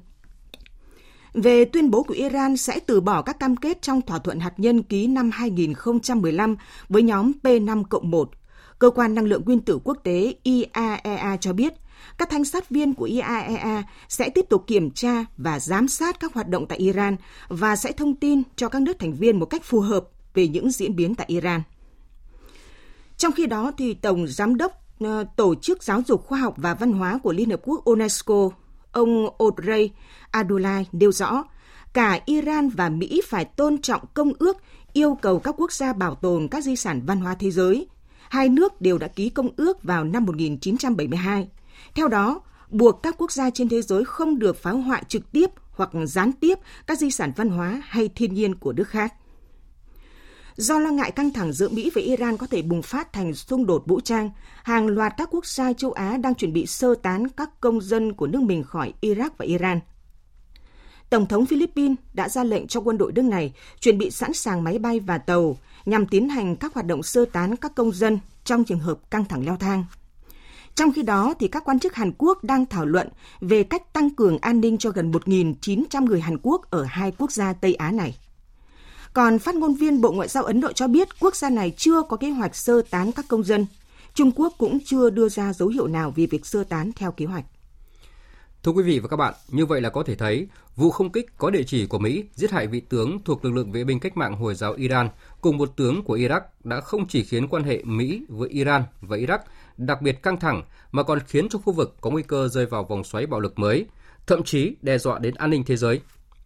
về 1.35 1.64
tuyên 1.64 1.91
bố 1.91 2.02
của 2.02 2.14
Iran 2.14 2.57
sẽ 2.57 2.81
từ 2.87 3.00
bỏ 3.00 3.23
các 3.23 3.38
cam 3.38 3.57
kết 3.57 3.83
trong 3.83 4.02
thỏa 4.02 4.19
thuận 4.19 4.41
hạt 4.41 4.55
nhân 4.57 4.83
ký 4.83 5.07
năm 5.07 5.31
2015 5.31 6.57
với 6.88 7.02
nhóm 7.02 7.33
P5 7.43 7.85
1. 8.02 8.31
Cơ 8.79 8.91
quan 8.91 9.14
năng 9.14 9.25
lượng 9.25 9.43
nguyên 9.45 9.61
tử 9.61 9.79
quốc 9.85 9.99
tế 10.02 10.35
IAEA 10.43 11.37
cho 11.41 11.52
biết, 11.52 11.73
các 12.18 12.30
thanh 12.30 12.44
sát 12.44 12.71
viên 12.71 12.94
của 12.94 13.04
IAEA 13.04 13.82
sẽ 14.09 14.30
tiếp 14.30 14.47
tục 14.49 14.64
kiểm 14.66 14.90
tra 14.90 15.25
và 15.37 15.61
giám 15.61 15.88
sát 15.88 16.21
các 16.21 16.35
hoạt 16.35 16.49
động 16.49 16.66
tại 16.66 16.78
Iran 16.78 17.16
và 17.49 17.76
sẽ 17.76 17.92
thông 17.92 18.14
tin 18.14 18.42
cho 18.56 18.68
các 18.68 18.82
nước 18.82 18.99
thành 18.99 19.14
viên 19.14 19.38
một 19.38 19.47
cách 19.47 19.64
phù 19.64 19.80
hợp 19.80 20.04
về 20.35 20.49
những 20.49 20.71
diễn 20.71 20.97
biến 20.97 21.14
tại 21.14 21.26
Iran. 21.28 21.62
Trong 23.16 23.32
khi 23.32 23.47
đó, 23.47 23.73
thì 23.78 23.94
Tổng 23.94 24.26
Giám 24.28 24.56
đốc 24.56 24.73
ờ, 25.00 25.25
Tổ 25.37 25.54
chức 25.54 25.82
Giáo 25.82 26.02
dục 26.06 26.26
Khoa 26.26 26.38
học 26.38 26.54
và 26.56 26.75
Văn 26.75 26.92
hóa 26.92 27.18
của 27.23 27.32
Liên 27.32 27.50
Hợp 27.50 27.61
Quốc 27.64 27.85
UNESCO 27.85 28.50
Ông 28.92 29.28
Audrey 29.38 29.90
Adulai 30.30 30.87
nêu 30.92 31.12
rõ, 31.12 31.44
cả 31.92 32.21
Iran 32.26 32.68
và 32.68 32.88
Mỹ 32.88 33.23
phải 33.28 33.44
tôn 33.44 33.82
trọng 33.82 34.02
công 34.14 34.32
ước 34.38 34.56
yêu 34.92 35.18
cầu 35.23 35.38
các 35.38 35.54
quốc 35.59 35.73
gia 35.73 35.92
bảo 35.92 36.14
tồn 36.14 36.49
các 36.49 36.64
di 36.64 36.76
sản 36.76 37.02
văn 37.06 37.21
hóa 37.21 37.35
thế 37.35 37.50
giới. 37.50 37.87
Hai 38.28 38.49
nước 38.49 38.80
đều 38.80 38.99
đã 38.99 39.09
ký 39.09 39.28
công 39.28 39.49
ước 39.56 39.82
vào 39.82 40.04
năm 40.04 40.25
1972. 40.25 41.49
Theo 41.94 42.08
đó, 42.08 42.40
buộc 42.70 43.02
các 43.02 43.14
quốc 43.18 43.32
gia 43.32 43.50
trên 43.50 43.68
thế 43.68 43.82
giới 43.82 44.04
không 44.04 44.38
được 44.38 44.62
phá 44.62 44.70
hoại 44.70 45.04
trực 45.08 45.32
tiếp 45.32 45.50
hoặc 45.70 45.90
gián 46.04 46.32
tiếp 46.32 46.58
các 46.87 46.99
di 46.99 47.11
sản 47.11 47.32
văn 47.37 47.49
hóa 47.49 47.82
hay 47.84 48.08
thiên 48.08 48.34
nhiên 48.34 48.54
của 48.54 48.72
nước 48.72 48.88
khác. 48.88 49.14
Do 50.56 50.78
lo 50.78 50.90
ngại 50.90 51.11
căng 51.11 51.32
thẳng 51.32 51.52
giữa 51.52 51.68
Mỹ 51.68 51.90
và 51.94 52.02
Iran 52.02 52.37
có 52.37 52.46
thể 52.46 52.62
bùng 52.62 52.82
phát 52.82 53.12
thành 53.12 53.34
xung 53.34 53.66
đột 53.66 53.82
vũ 53.87 54.00
trang, 54.00 54.30
hàng 54.62 54.87
loạt 54.87 55.12
các 55.16 55.28
quốc 55.30 55.46
gia 55.46 55.72
châu 55.72 55.92
Á 55.92 56.16
đang 56.16 56.34
chuẩn 56.34 56.52
bị 56.52 56.66
sơ 56.66 56.94
tán 56.94 57.28
các 57.28 57.61
công 57.61 57.80
dân 57.80 58.12
của 58.12 58.26
nước 58.26 58.42
mình 58.42 58.62
khỏi 58.62 58.92
Iraq 59.00 59.30
và 59.37 59.44
Iran. 59.44 59.80
Tổng 61.11 61.26
thống 61.26 61.46
Philippines 61.46 61.99
đã 62.14 62.28
ra 62.28 62.44
lệnh 62.44 62.66
cho 62.66 62.80
quân 62.80 62.99
đội 62.99 63.12
nước 63.12 63.25
này 63.25 63.52
chuẩn 63.80 63.99
bị 63.99 64.11
sẵn 64.11 64.32
sàng 64.32 64.64
máy 64.64 64.78
bay 64.78 65.00
và 65.00 65.18
tàu 65.18 65.56
nhằm 65.87 66.06
tiến 66.06 66.28
hành 66.28 66.56
các 66.56 66.75
hoạt 66.75 66.87
động 66.87 67.02
sơ 67.02 67.25
tán 67.25 67.56
các 67.56 67.75
công 67.75 67.92
dân 67.92 68.18
trong 68.44 68.64
trường 68.64 68.78
hợp 68.78 69.10
căng 69.10 69.25
thẳng 69.25 69.47
leo 69.47 69.56
thang. 69.56 69.84
Trong 70.75 70.93
khi 70.93 71.02
đó, 71.02 71.35
thì 71.39 71.49
các 71.49 71.65
quan 71.65 71.78
chức 71.78 71.95
Hàn 71.95 72.13
Quốc 72.19 72.45
đang 72.45 72.67
thảo 72.67 72.87
luận 72.87 73.08
về 73.41 73.63
cách 73.63 73.93
tăng 73.93 74.11
cường 74.11 74.39
an 74.39 74.61
ninh 74.61 74.78
cho 74.78 74.91
gần 74.91 75.13
1.900 75.13 76.04
người 76.04 76.21
Hàn 76.21 76.39
Quốc 76.43 76.71
ở 76.71 76.85
hai 76.85 77.13
quốc 77.19 77.32
gia 77.32 77.52
Tây 77.52 77.75
Á 77.75 77.91
này. 77.91 78.17
Còn 79.15 79.39
phát 79.39 79.54
ngôn 79.54 79.75
viên 79.75 80.00
Bộ 80.00 80.13
Ngoại 80.13 80.28
giao 80.28 80.45
Ấn 80.45 80.61
Độ 80.61 80.73
cho 80.73 80.89
biết 80.89 81.08
quốc 81.21 81.37
gia 81.37 81.50
này 81.50 81.73
chưa 81.76 82.02
có 82.02 82.17
kế 82.17 82.30
hoạch 82.30 82.56
sơ 82.56 82.82
tán 82.91 83.13
các 83.13 83.25
công 83.28 83.45
dân. 83.45 83.67
Trung 84.15 84.32
Quốc 84.37 84.52
cũng 84.58 84.78
chưa 84.85 85.11
đưa 85.11 85.28
ra 85.28 85.52
dấu 85.52 85.69
hiệu 85.69 85.87
nào 85.87 86.13
về 86.17 86.26
việc 86.26 86.47
sơ 86.47 86.65
tán 86.65 86.93
theo 86.97 87.13
kế 87.13 87.26
hoạch. 87.26 87.45
Thưa 88.63 88.73
quý 88.73 88.82
vị 88.82 88.99
và 88.99 89.08
các 89.08 89.17
bạn, 89.17 89.35
như 89.49 89.67
vậy 89.67 89.80
là 89.80 89.91
có 89.91 90.02
thể 90.02 90.15
thấy, 90.15 90.49
vụ 90.76 90.91
không 90.91 91.13
kích 91.13 91.26
có 91.39 91.50
địa 91.50 91.63
chỉ 91.63 91.87
của 91.87 91.99
Mỹ 91.99 92.25
giết 92.35 92.50
hại 92.50 92.67
vị 92.67 92.80
tướng 92.80 93.19
thuộc 93.25 93.45
lực 93.45 93.50
lượng 93.50 93.73
vệ 93.73 93.85
binh 93.85 94.00
cách 94.00 94.17
mạng 94.17 94.37
Hồi 94.37 94.54
giáo 94.54 94.73
Iran 94.73 95.08
cùng 95.41 95.58
một 95.58 95.76
tướng 95.76 96.04
của 96.04 96.17
Iraq 96.17 96.41
đã 96.65 96.80
không 96.80 97.08
chỉ 97.08 97.25
khiến 97.25 97.49
quan 97.49 97.65
hệ 97.65 97.82
Mỹ 97.85 98.23
với 98.28 98.49
Iran 98.49 98.82
và 99.00 99.17
Iraq 99.17 99.39
đặc 99.76 100.02
biệt 100.02 100.23
căng 100.23 100.41
thẳng 100.41 100.63
mà 100.93 101.02
còn 101.02 101.19
khiến 101.21 101.49
cho 101.49 101.58
khu 101.58 101.73
vực 101.73 101.97
có 102.00 102.11
nguy 102.11 102.23
cơ 102.23 102.49
rơi 102.49 102.67
vào 102.67 102.85
vòng 102.85 103.04
xoáy 103.04 103.26
bạo 103.26 103.41
lực 103.41 103.58
mới, 103.58 103.87
thậm 104.26 104.43
chí 104.43 104.76
đe 104.82 104.99
dọa 104.99 105.19
đến 105.19 105.35
an 105.35 105.50
ninh 105.50 105.65
thế 105.65 105.76
giới. 105.76 106.00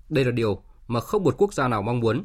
Đây 0.08 0.24
là 0.24 0.30
điều 0.30 0.62
mà 0.88 1.00
không 1.00 1.24
một 1.24 1.34
quốc 1.38 1.54
gia 1.54 1.68
nào 1.68 1.82
mong 1.82 2.00
muốn 2.00 2.24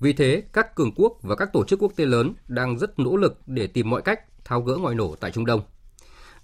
vì 0.00 0.12
thế, 0.12 0.42
các 0.52 0.74
cường 0.74 0.92
quốc 0.96 1.18
và 1.22 1.36
các 1.36 1.52
tổ 1.52 1.64
chức 1.64 1.82
quốc 1.82 1.92
tế 1.96 2.06
lớn 2.06 2.34
đang 2.48 2.78
rất 2.78 2.98
nỗ 2.98 3.16
lực 3.16 3.38
để 3.46 3.66
tìm 3.66 3.90
mọi 3.90 4.02
cách 4.02 4.44
tháo 4.44 4.60
gỡ 4.60 4.76
ngòi 4.76 4.94
nổ 4.94 5.14
tại 5.20 5.30
Trung 5.30 5.46
Đông. 5.46 5.60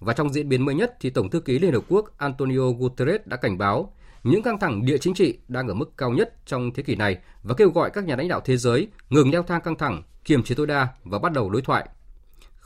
Và 0.00 0.12
trong 0.12 0.32
diễn 0.32 0.48
biến 0.48 0.64
mới 0.64 0.74
nhất 0.74 0.96
thì 1.00 1.10
Tổng 1.10 1.30
thư 1.30 1.40
ký 1.40 1.58
Liên 1.58 1.72
Hợp 1.72 1.82
Quốc 1.88 2.18
Antonio 2.18 2.70
Guterres 2.78 3.20
đã 3.24 3.36
cảnh 3.36 3.58
báo 3.58 3.92
những 4.22 4.42
căng 4.42 4.58
thẳng 4.58 4.86
địa 4.86 4.98
chính 4.98 5.14
trị 5.14 5.38
đang 5.48 5.68
ở 5.68 5.74
mức 5.74 5.96
cao 5.96 6.10
nhất 6.10 6.34
trong 6.46 6.72
thế 6.74 6.82
kỷ 6.82 6.94
này 6.94 7.18
và 7.42 7.54
kêu 7.54 7.70
gọi 7.70 7.90
các 7.90 8.04
nhà 8.04 8.16
lãnh 8.16 8.28
đạo 8.28 8.40
thế 8.44 8.56
giới 8.56 8.88
ngừng 9.10 9.30
leo 9.32 9.42
thang 9.42 9.60
căng 9.60 9.76
thẳng, 9.76 10.02
kiềm 10.24 10.42
chế 10.42 10.54
tối 10.54 10.66
đa 10.66 10.88
và 11.04 11.18
bắt 11.18 11.32
đầu 11.32 11.50
đối 11.50 11.62
thoại. 11.62 11.88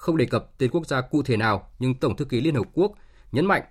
Không 0.00 0.16
đề 0.16 0.24
cập 0.24 0.58
tên 0.58 0.70
quốc 0.70 0.86
gia 0.86 1.00
cụ 1.00 1.22
thể 1.22 1.36
nào, 1.36 1.70
nhưng 1.78 1.94
Tổng 1.94 2.16
thư 2.16 2.24
ký 2.24 2.40
Liên 2.40 2.54
Hợp 2.54 2.66
Quốc 2.74 2.92
nhấn 3.32 3.46
mạnh 3.46 3.62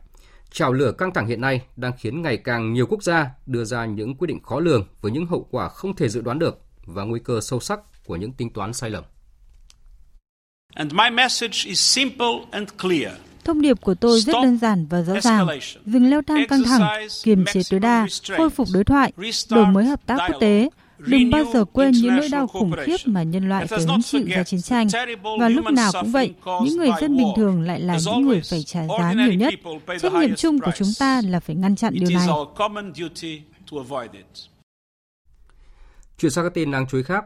trào 0.51 0.73
lửa 0.73 0.91
căng 0.91 1.13
thẳng 1.13 1.27
hiện 1.27 1.41
nay 1.41 1.61
đang 1.75 1.91
khiến 1.99 2.21
ngày 2.21 2.37
càng 2.37 2.73
nhiều 2.73 2.85
quốc 2.89 3.03
gia 3.03 3.29
đưa 3.45 3.63
ra 3.63 3.85
những 3.85 4.15
quyết 4.15 4.27
định 4.27 4.43
khó 4.43 4.59
lường 4.59 4.87
với 5.01 5.11
những 5.11 5.25
hậu 5.25 5.47
quả 5.51 5.69
không 5.69 5.95
thể 5.95 6.09
dự 6.09 6.21
đoán 6.21 6.39
được 6.39 6.61
và 6.85 7.03
nguy 7.03 7.19
cơ 7.19 7.41
sâu 7.41 7.59
sắc 7.59 7.79
của 8.05 8.15
những 8.15 8.33
tính 8.33 8.53
toán 8.53 8.73
sai 8.73 8.89
lầm. 8.89 9.03
And 10.75 10.93
my 10.93 11.09
message 11.13 11.57
is 11.65 11.79
simple 11.79 12.45
and 12.51 12.69
clear. 12.81 13.13
Thông 13.43 13.61
điệp 13.61 13.81
của 13.81 13.95
tôi 13.95 14.21
rất 14.21 14.33
đơn 14.43 14.57
giản 14.57 14.85
và 14.89 15.01
rõ 15.01 15.21
ràng. 15.21 15.47
Dừng 15.85 16.09
leo 16.09 16.21
thang 16.21 16.47
căng 16.49 16.63
thẳng, 16.63 17.07
kiềm 17.23 17.45
chế 17.53 17.61
tối 17.69 17.79
đa, 17.79 18.07
khôi 18.37 18.49
phục 18.49 18.67
đối 18.73 18.83
thoại, 18.83 19.13
đổi 19.49 19.65
mới 19.65 19.85
hợp 19.85 20.05
tác 20.05 20.17
quốc 20.27 20.37
tế. 20.39 20.69
Đừng 20.99 21.29
bao 21.29 21.43
giờ 21.53 21.65
quên 21.65 21.91
những 21.91 22.15
nỗi 22.15 22.29
đau 22.31 22.47
khủng 22.47 22.71
khiếp 22.85 22.97
mà 23.05 23.23
nhân 23.23 23.49
loại 23.49 23.67
phải 23.67 23.79
hứng 23.87 24.01
chịu 24.01 24.21
do 24.35 24.43
chiến 24.43 24.61
tranh. 24.61 24.87
Và 25.39 25.49
lúc 25.49 25.65
nào 25.65 25.91
cũng 26.01 26.11
vậy, 26.11 26.33
những 26.63 26.77
người 26.77 26.89
dân 27.01 27.17
bình 27.17 27.27
thường 27.35 27.61
lại 27.61 27.79
là 27.79 27.97
những 28.05 28.27
người 28.27 28.41
phải 28.49 28.63
trả 28.63 28.87
giá 28.99 29.13
nhiều 29.13 29.33
nhất. 29.33 29.53
Trách 30.01 30.13
nhiệm 30.13 30.35
chung 30.35 30.59
của 30.59 30.71
chúng 30.75 30.87
ta 30.99 31.21
là 31.25 31.39
phải 31.39 31.55
ngăn 31.55 31.75
chặn 31.75 31.93
điều 31.93 32.09
này. 32.09 32.27
Chuyển 36.17 36.31
sang 36.31 36.45
các 36.45 36.53
tin 36.53 36.71
đáng 36.71 36.85
chú 36.87 36.97
ý 36.97 37.03
khác. 37.03 37.25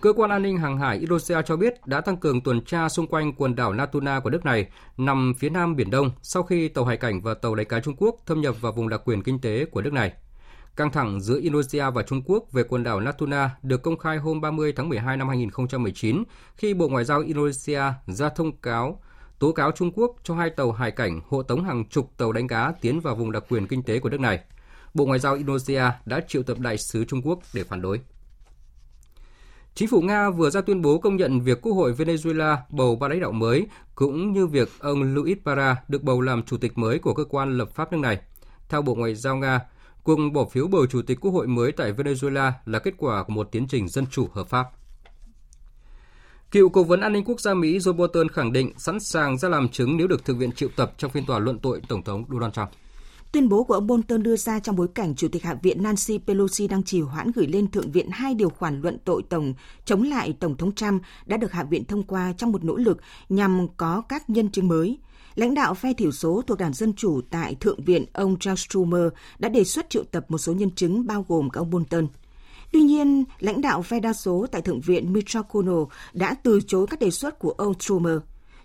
Cơ 0.00 0.12
quan 0.12 0.30
an 0.30 0.42
ninh 0.42 0.58
hàng 0.58 0.78
hải 0.78 0.98
Indonesia 0.98 1.36
cho 1.46 1.56
biết 1.56 1.86
đã 1.86 2.00
tăng 2.00 2.16
cường 2.16 2.40
tuần 2.40 2.60
tra 2.64 2.88
xung 2.88 3.06
quanh 3.06 3.32
quần 3.32 3.56
đảo 3.56 3.72
Natuna 3.72 4.20
của 4.20 4.30
nước 4.30 4.44
này 4.44 4.66
nằm 4.96 5.34
phía 5.38 5.48
nam 5.48 5.76
Biển 5.76 5.90
Đông 5.90 6.10
sau 6.22 6.42
khi 6.42 6.68
tàu 6.68 6.84
hải 6.84 6.96
cảnh 6.96 7.20
và 7.20 7.34
tàu 7.34 7.54
đánh 7.54 7.66
cá 7.66 7.80
Trung 7.80 7.94
Quốc 7.98 8.16
thâm 8.26 8.40
nhập 8.40 8.60
vào 8.60 8.72
vùng 8.72 8.88
đặc 8.88 9.00
quyền 9.04 9.22
kinh 9.22 9.40
tế 9.40 9.64
của 9.64 9.80
nước 9.80 9.92
này. 9.92 10.12
Căng 10.76 10.90
thẳng 10.90 11.20
giữa 11.20 11.40
Indonesia 11.40 11.90
và 11.90 12.02
Trung 12.02 12.22
Quốc 12.26 12.52
về 12.52 12.62
quần 12.62 12.82
đảo 12.82 13.00
Natuna 13.00 13.50
được 13.62 13.82
công 13.82 13.98
khai 13.98 14.18
hôm 14.18 14.40
30 14.40 14.72
tháng 14.76 14.88
12 14.88 15.16
năm 15.16 15.28
2019 15.28 16.24
khi 16.56 16.74
Bộ 16.74 16.88
Ngoại 16.88 17.04
giao 17.04 17.20
Indonesia 17.20 17.82
ra 18.06 18.28
thông 18.28 18.56
cáo 18.56 19.00
tố 19.38 19.52
cáo 19.52 19.72
Trung 19.72 19.90
Quốc 19.94 20.16
cho 20.22 20.34
hai 20.34 20.50
tàu 20.50 20.72
hải 20.72 20.90
cảnh 20.90 21.20
hộ 21.28 21.42
tống 21.42 21.64
hàng 21.64 21.84
chục 21.88 22.12
tàu 22.16 22.32
đánh 22.32 22.48
cá 22.48 22.72
tiến 22.80 23.00
vào 23.00 23.14
vùng 23.14 23.32
đặc 23.32 23.44
quyền 23.48 23.66
kinh 23.66 23.82
tế 23.82 23.98
của 23.98 24.08
nước 24.08 24.20
này. 24.20 24.40
Bộ 24.94 25.06
Ngoại 25.06 25.18
giao 25.18 25.34
Indonesia 25.34 25.82
đã 26.06 26.20
triệu 26.28 26.42
tập 26.42 26.58
đại 26.58 26.78
sứ 26.78 27.04
Trung 27.04 27.22
Quốc 27.24 27.38
để 27.54 27.64
phản 27.64 27.82
đối. 27.82 28.00
Chính 29.74 29.88
phủ 29.88 30.00
Nga 30.00 30.30
vừa 30.30 30.50
ra 30.50 30.60
tuyên 30.60 30.82
bố 30.82 30.98
công 30.98 31.16
nhận 31.16 31.40
việc 31.40 31.62
Quốc 31.62 31.72
hội 31.72 31.92
Venezuela 31.92 32.56
bầu 32.70 32.96
ba 32.96 33.08
lãnh 33.08 33.20
đạo 33.20 33.32
mới, 33.32 33.66
cũng 33.94 34.32
như 34.32 34.46
việc 34.46 34.68
ông 34.78 35.14
Luis 35.14 35.38
Para 35.44 35.76
được 35.88 36.02
bầu 36.02 36.20
làm 36.20 36.42
chủ 36.42 36.56
tịch 36.56 36.78
mới 36.78 36.98
của 36.98 37.14
cơ 37.14 37.24
quan 37.24 37.58
lập 37.58 37.70
pháp 37.74 37.92
nước 37.92 37.98
này. 37.98 38.20
Theo 38.68 38.82
Bộ 38.82 38.94
Ngoại 38.94 39.14
giao 39.14 39.36
Nga, 39.36 39.60
cuộc 40.02 40.18
bỏ 40.32 40.44
phiếu 40.44 40.68
bầu 40.68 40.86
chủ 40.86 41.02
tịch 41.02 41.18
Quốc 41.20 41.30
hội 41.30 41.46
mới 41.46 41.72
tại 41.72 41.92
Venezuela 41.92 42.52
là 42.66 42.78
kết 42.78 42.94
quả 42.98 43.22
của 43.22 43.32
một 43.32 43.48
tiến 43.52 43.66
trình 43.68 43.88
dân 43.88 44.06
chủ 44.10 44.28
hợp 44.32 44.48
pháp. 44.48 44.66
Cựu 46.50 46.68
Cố 46.68 46.84
vấn 46.84 47.00
An 47.00 47.12
ninh 47.12 47.24
Quốc 47.24 47.40
gia 47.40 47.54
Mỹ 47.54 47.78
Joe 47.78 47.92
Bolton 47.92 48.28
khẳng 48.28 48.52
định 48.52 48.72
sẵn 48.78 49.00
sàng 49.00 49.38
ra 49.38 49.48
làm 49.48 49.68
chứng 49.68 49.96
nếu 49.96 50.06
được 50.06 50.24
thực 50.24 50.36
viện 50.36 50.52
triệu 50.52 50.68
tập 50.76 50.94
trong 50.98 51.10
phiên 51.10 51.26
tòa 51.26 51.38
luận 51.38 51.58
tội 51.58 51.80
Tổng 51.88 52.02
thống 52.02 52.24
Donald 52.30 52.54
Trump. 52.54 52.68
Tuyên 53.32 53.48
bố 53.48 53.64
của 53.64 53.74
ông 53.74 53.86
Bolton 53.86 54.22
đưa 54.22 54.36
ra 54.36 54.60
trong 54.60 54.76
bối 54.76 54.88
cảnh 54.94 55.14
Chủ 55.14 55.28
tịch 55.28 55.42
Hạ 55.42 55.54
viện 55.62 55.82
Nancy 55.82 56.18
Pelosi 56.18 56.68
đang 56.68 56.82
trì 56.82 57.00
hoãn 57.00 57.30
gửi 57.34 57.46
lên 57.46 57.70
Thượng 57.70 57.90
viện 57.90 58.08
hai 58.10 58.34
điều 58.34 58.48
khoản 58.48 58.80
luận 58.80 58.98
tội 59.04 59.22
tổng, 59.28 59.54
chống 59.84 60.02
lại 60.02 60.36
Tổng 60.40 60.56
thống 60.56 60.72
Trump 60.72 61.02
đã 61.26 61.36
được 61.36 61.52
Hạ 61.52 61.64
viện 61.64 61.84
thông 61.84 62.02
qua 62.02 62.32
trong 62.36 62.52
một 62.52 62.64
nỗ 62.64 62.76
lực 62.76 62.98
nhằm 63.28 63.66
có 63.76 64.02
các 64.08 64.30
nhân 64.30 64.50
chứng 64.50 64.68
mới. 64.68 64.98
Lãnh 65.34 65.54
đạo 65.54 65.74
phe 65.74 65.92
thiểu 65.92 66.12
số 66.12 66.42
thuộc 66.46 66.58
Đảng 66.58 66.72
Dân 66.72 66.92
Chủ 66.92 67.20
tại 67.30 67.54
Thượng 67.54 67.84
viện, 67.84 68.04
ông 68.12 68.38
Charles 68.38 68.66
Schumer 68.68 69.08
đã 69.38 69.48
đề 69.48 69.64
xuất 69.64 69.90
triệu 69.90 70.04
tập 70.04 70.24
một 70.28 70.38
số 70.38 70.52
nhân 70.52 70.70
chứng 70.70 71.06
bao 71.06 71.24
gồm 71.28 71.50
cả 71.50 71.60
ông 71.60 71.70
Bolton. 71.70 72.06
Tuy 72.72 72.82
nhiên, 72.82 73.24
lãnh 73.38 73.60
đạo 73.60 73.82
phe 73.82 74.00
đa 74.00 74.12
số 74.12 74.46
tại 74.52 74.62
Thượng 74.62 74.80
viện 74.80 75.12
Mitch 75.12 75.36
McConnell 75.36 75.82
đã 76.12 76.34
từ 76.34 76.60
chối 76.66 76.86
các 76.86 77.00
đề 77.00 77.10
xuất 77.10 77.38
của 77.38 77.50
ông 77.50 77.74
Schumer. 77.80 78.18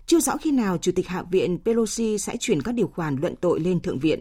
Chưa 0.06 0.20
rõ 0.20 0.36
khi 0.36 0.50
nào 0.50 0.78
Chủ 0.78 0.92
tịch 0.92 1.08
Hạ 1.08 1.22
viện 1.30 1.58
Pelosi 1.64 2.18
sẽ 2.18 2.36
chuyển 2.40 2.62
các 2.62 2.72
điều 2.72 2.86
khoản 2.86 3.16
luận 3.16 3.34
tội 3.36 3.60
lên 3.60 3.80
Thượng 3.80 3.98
viện. 3.98 4.20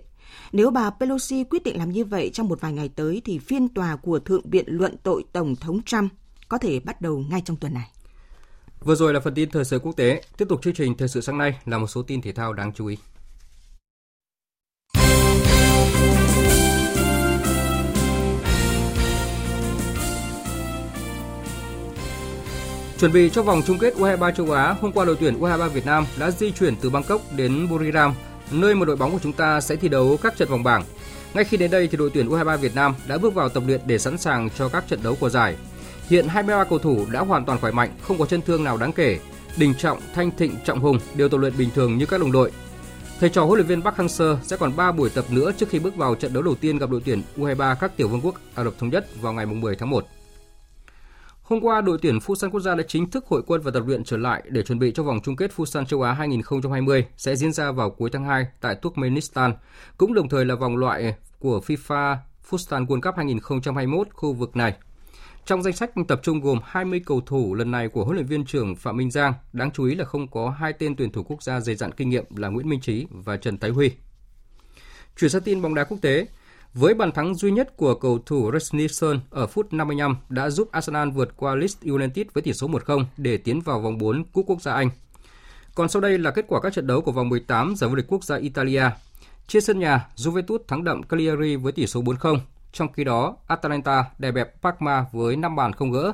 Nếu 0.52 0.72
bà 0.72 0.90
Pelosi 0.90 1.44
quyết 1.44 1.64
định 1.64 1.78
làm 1.78 1.92
như 1.92 2.06
vậy 2.06 2.30
trong 2.34 2.48
một 2.48 2.62
vài 2.62 2.74
ngày 2.74 2.90
tới 2.90 3.22
thì 3.26 3.40
phiên 3.40 3.68
tòa 3.68 3.96
của 3.96 4.20
Thượng 4.20 4.50
viện 4.50 4.66
luận 4.68 4.96
tội 5.04 5.24
Tổng 5.34 5.56
thống 5.56 5.82
Trump 5.84 6.12
có 6.50 6.58
thể 6.58 6.80
bắt 6.80 7.02
đầu 7.02 7.18
ngay 7.30 7.42
trong 7.46 7.58
tuần 7.58 7.74
này. 7.74 7.92
Vừa 8.84 8.96
rồi 8.96 9.14
là 9.14 9.20
phần 9.20 9.34
tin 9.34 9.50
thời 9.50 9.66
sự 9.66 9.80
quốc 9.80 9.96
tế. 9.96 10.22
Tiếp 10.38 10.46
tục 10.50 10.62
chương 10.64 10.74
trình 10.74 10.98
thời 10.98 11.08
sự 11.08 11.22
sáng 11.22 11.38
nay 11.38 11.58
là 11.66 11.78
một 11.78 11.88
số 11.88 12.02
tin 12.02 12.22
thể 12.22 12.32
thao 12.32 12.54
đáng 12.54 12.72
chú 12.74 12.88
ý. 12.88 12.98
Chuẩn 23.00 23.12
bị 23.12 23.30
cho 23.30 23.44
vòng 23.44 23.62
chung 23.68 23.78
kết 23.78 23.96
U23 23.96 24.32
châu 24.32 24.52
Á, 24.52 24.76
hôm 24.82 24.92
qua 24.92 25.06
đội 25.06 25.18
tuyển 25.20 25.40
U23 25.40 25.70
Việt 25.70 25.86
Nam 25.86 26.06
đã 26.20 26.32
di 26.32 26.52
chuyển 26.52 26.76
từ 26.82 26.90
Bangkok 26.90 27.22
đến 27.36 27.68
Buriram, 27.70 28.16
nơi 28.52 28.76
mà 28.76 28.86
đội 28.86 28.96
bóng 28.96 29.12
của 29.12 29.20
chúng 29.24 29.34
ta 29.34 29.62
sẽ 29.62 29.76
thi 29.76 29.90
đấu 29.90 30.18
các 30.22 30.38
trận 30.38 30.50
vòng 30.50 30.64
bảng. 30.64 30.84
Ngay 31.34 31.44
khi 31.44 31.58
đến 31.58 31.72
đây 31.72 31.88
thì 31.88 31.98
đội 31.98 32.10
tuyển 32.14 32.30
U23 32.30 32.58
Việt 32.58 32.76
Nam 32.76 32.96
đã 33.08 33.18
bước 33.18 33.34
vào 33.34 33.50
tập 33.50 33.64
luyện 33.68 33.82
để 33.86 33.98
sẵn 33.98 34.18
sàng 34.18 34.50
cho 34.58 34.70
các 34.70 34.88
trận 34.88 35.00
đấu 35.04 35.16
của 35.20 35.30
giải. 35.30 35.56
Hiện 36.10 36.28
23 36.28 36.64
cầu 36.64 36.80
thủ 36.80 37.06
đã 37.12 37.20
hoàn 37.20 37.46
toàn 37.46 37.60
khỏe 37.60 37.72
mạnh, 37.72 37.90
không 38.02 38.18
có 38.18 38.26
chân 38.26 38.42
thương 38.42 38.64
nào 38.64 38.78
đáng 38.78 38.94
kể. 38.94 39.20
Đình 39.58 39.74
Trọng, 39.78 40.00
Thanh 40.14 40.32
Thịnh, 40.32 40.56
Trọng 40.66 40.80
Hùng 40.80 41.00
đều 41.16 41.30
tập 41.30 41.38
luyện 41.38 41.58
bình 41.58 41.70
thường 41.76 41.98
như 41.98 42.06
các 42.06 42.20
đồng 42.20 42.32
đội. 42.32 42.52
Thầy 43.20 43.30
trò 43.30 43.46
huấn 43.46 43.58
luyện 43.58 43.68
viên 43.68 43.82
Park 43.82 43.98
Hang-seo 43.98 44.38
sẽ 44.44 44.58
còn 44.58 44.76
3 44.76 44.92
buổi 44.92 45.10
tập 45.10 45.26
nữa 45.30 45.52
trước 45.58 45.70
khi 45.70 45.80
bước 45.80 45.96
vào 45.96 46.16
trận 46.16 46.34
đấu 46.34 46.44
đầu 46.44 46.56
tiên 46.56 46.78
gặp 46.78 46.90
đội 46.90 47.02
tuyển 47.06 47.22
U23 47.38 47.76
các 47.76 47.98
tiểu 47.98 48.08
vương 48.08 48.22
quốc 48.22 48.36
Ả 48.56 48.64
Rập 48.64 48.74
thống 48.80 48.90
nhất 48.90 49.08
vào 49.22 49.34
ngày 49.34 49.46
10 49.46 49.76
tháng 49.76 49.90
1. 49.90 50.06
Hôm 51.42 51.60
qua, 51.62 51.82
đội 51.82 51.98
tuyển 52.02 52.18
Futsal 52.18 52.50
quốc 52.50 52.60
gia 52.60 52.76
đã 52.76 52.84
chính 52.88 53.12
thức 53.12 53.26
hội 53.26 53.42
quân 53.48 53.62
và 53.62 53.72
tập 53.72 53.84
luyện 53.88 54.04
trở 54.04 54.18
lại 54.18 54.44
để 54.50 54.64
chuẩn 54.64 54.80
bị 54.80 54.92
cho 54.96 55.04
vòng 55.04 55.20
chung 55.24 55.36
kết 55.36 55.52
Futsal 55.56 55.86
châu 55.86 56.02
Á 56.02 56.14
2020 56.14 57.06
sẽ 57.18 57.36
diễn 57.36 57.52
ra 57.52 57.72
vào 57.72 57.90
cuối 57.90 58.10
tháng 58.14 58.26
2 58.26 58.48
tại 58.62 58.76
Turkmenistan, 58.76 59.54
cũng 59.98 60.14
đồng 60.14 60.30
thời 60.30 60.46
là 60.46 60.56
vòng 60.56 60.78
loại 60.78 61.16
của 61.40 61.62
FIFA 61.68 62.18
Futsal 62.50 62.86
World 62.86 63.02
Cup 63.02 63.16
2021 63.16 64.08
khu 64.14 64.34
vực 64.34 64.56
này. 64.56 64.74
Trong 65.48 65.64
danh 65.64 65.74
sách 65.74 65.92
tập 66.08 66.20
trung 66.24 66.42
gồm 66.42 66.60
20 66.64 67.02
cầu 67.06 67.22
thủ 67.22 67.54
lần 67.54 67.72
này 67.72 67.88
của 67.88 68.06
huấn 68.06 68.16
luyện 68.16 68.28
viên 68.28 68.46
trưởng 68.46 68.76
Phạm 68.76 68.98
Minh 68.98 69.12
Giang, 69.12 69.34
đáng 69.54 69.72
chú 69.72 69.84
ý 69.84 69.96
là 69.96 70.06
không 70.06 70.28
có 70.28 70.50
hai 70.50 70.74
tên 70.74 70.96
tuyển 70.96 71.12
thủ 71.12 71.24
quốc 71.24 71.44
gia 71.44 71.60
dày 71.60 71.76
dặn 71.76 71.92
kinh 71.92 72.10
nghiệm 72.10 72.26
là 72.36 72.48
Nguyễn 72.48 72.70
Minh 72.70 72.80
Trí 72.82 73.08
và 73.10 73.38
Trần 73.38 73.58
thái 73.58 73.72
Huy. 73.72 73.92
Chuyển 75.20 75.30
sang 75.30 75.42
tin 75.42 75.62
bóng 75.62 75.76
đá 75.76 75.84
quốc 75.84 75.98
tế, 76.02 76.28
với 76.74 76.94
bàn 76.94 77.12
thắng 77.12 77.36
duy 77.36 77.52
nhất 77.52 77.78
của 77.78 77.96
cầu 77.96 78.20
thủ 78.26 78.52
Resnison 78.54 79.20
ở 79.30 79.48
phút 79.48 79.74
55 79.74 80.18
đã 80.30 80.50
giúp 80.50 80.72
Arsenal 80.72 81.10
vượt 81.10 81.38
qua 81.38 81.56
Leeds 81.56 81.78
United 81.86 82.28
với 82.34 82.42
tỷ 82.42 82.54
số 82.54 82.68
1-0 82.68 83.06
để 83.18 83.38
tiến 83.38 83.62
vào 83.62 83.80
vòng 83.80 83.98
4 83.98 84.24
Cúp 84.24 84.46
Quốc 84.48 84.62
gia 84.62 84.74
Anh. 84.74 84.90
Còn 85.76 85.90
sau 85.90 86.02
đây 86.02 86.18
là 86.18 86.32
kết 86.32 86.46
quả 86.48 86.60
các 86.62 86.74
trận 86.74 86.88
đấu 86.88 87.02
của 87.02 87.12
vòng 87.12 87.30
18 87.30 87.76
giải 87.76 87.90
vô 87.90 87.96
địch 87.96 88.06
quốc 88.08 88.24
gia 88.24 88.36
Italia. 88.36 88.84
Trên 89.48 89.62
sân 89.62 89.80
nhà, 89.80 90.08
Juventus 90.16 90.60
thắng 90.68 90.84
đậm 90.84 91.04
Cagliari 91.04 91.56
với 91.56 91.72
tỷ 91.72 91.88
số 91.88 92.02
4-0. 92.02 92.40
Trong 92.78 92.94
khi 92.94 93.04
đó, 93.04 93.36
Atalanta 93.48 94.06
đè 94.18 94.32
bẹp 94.32 94.62
Parma 94.62 95.06
với 95.12 95.36
5 95.36 95.56
bàn 95.56 95.74
không 95.74 95.92
gỡ. 95.92 96.14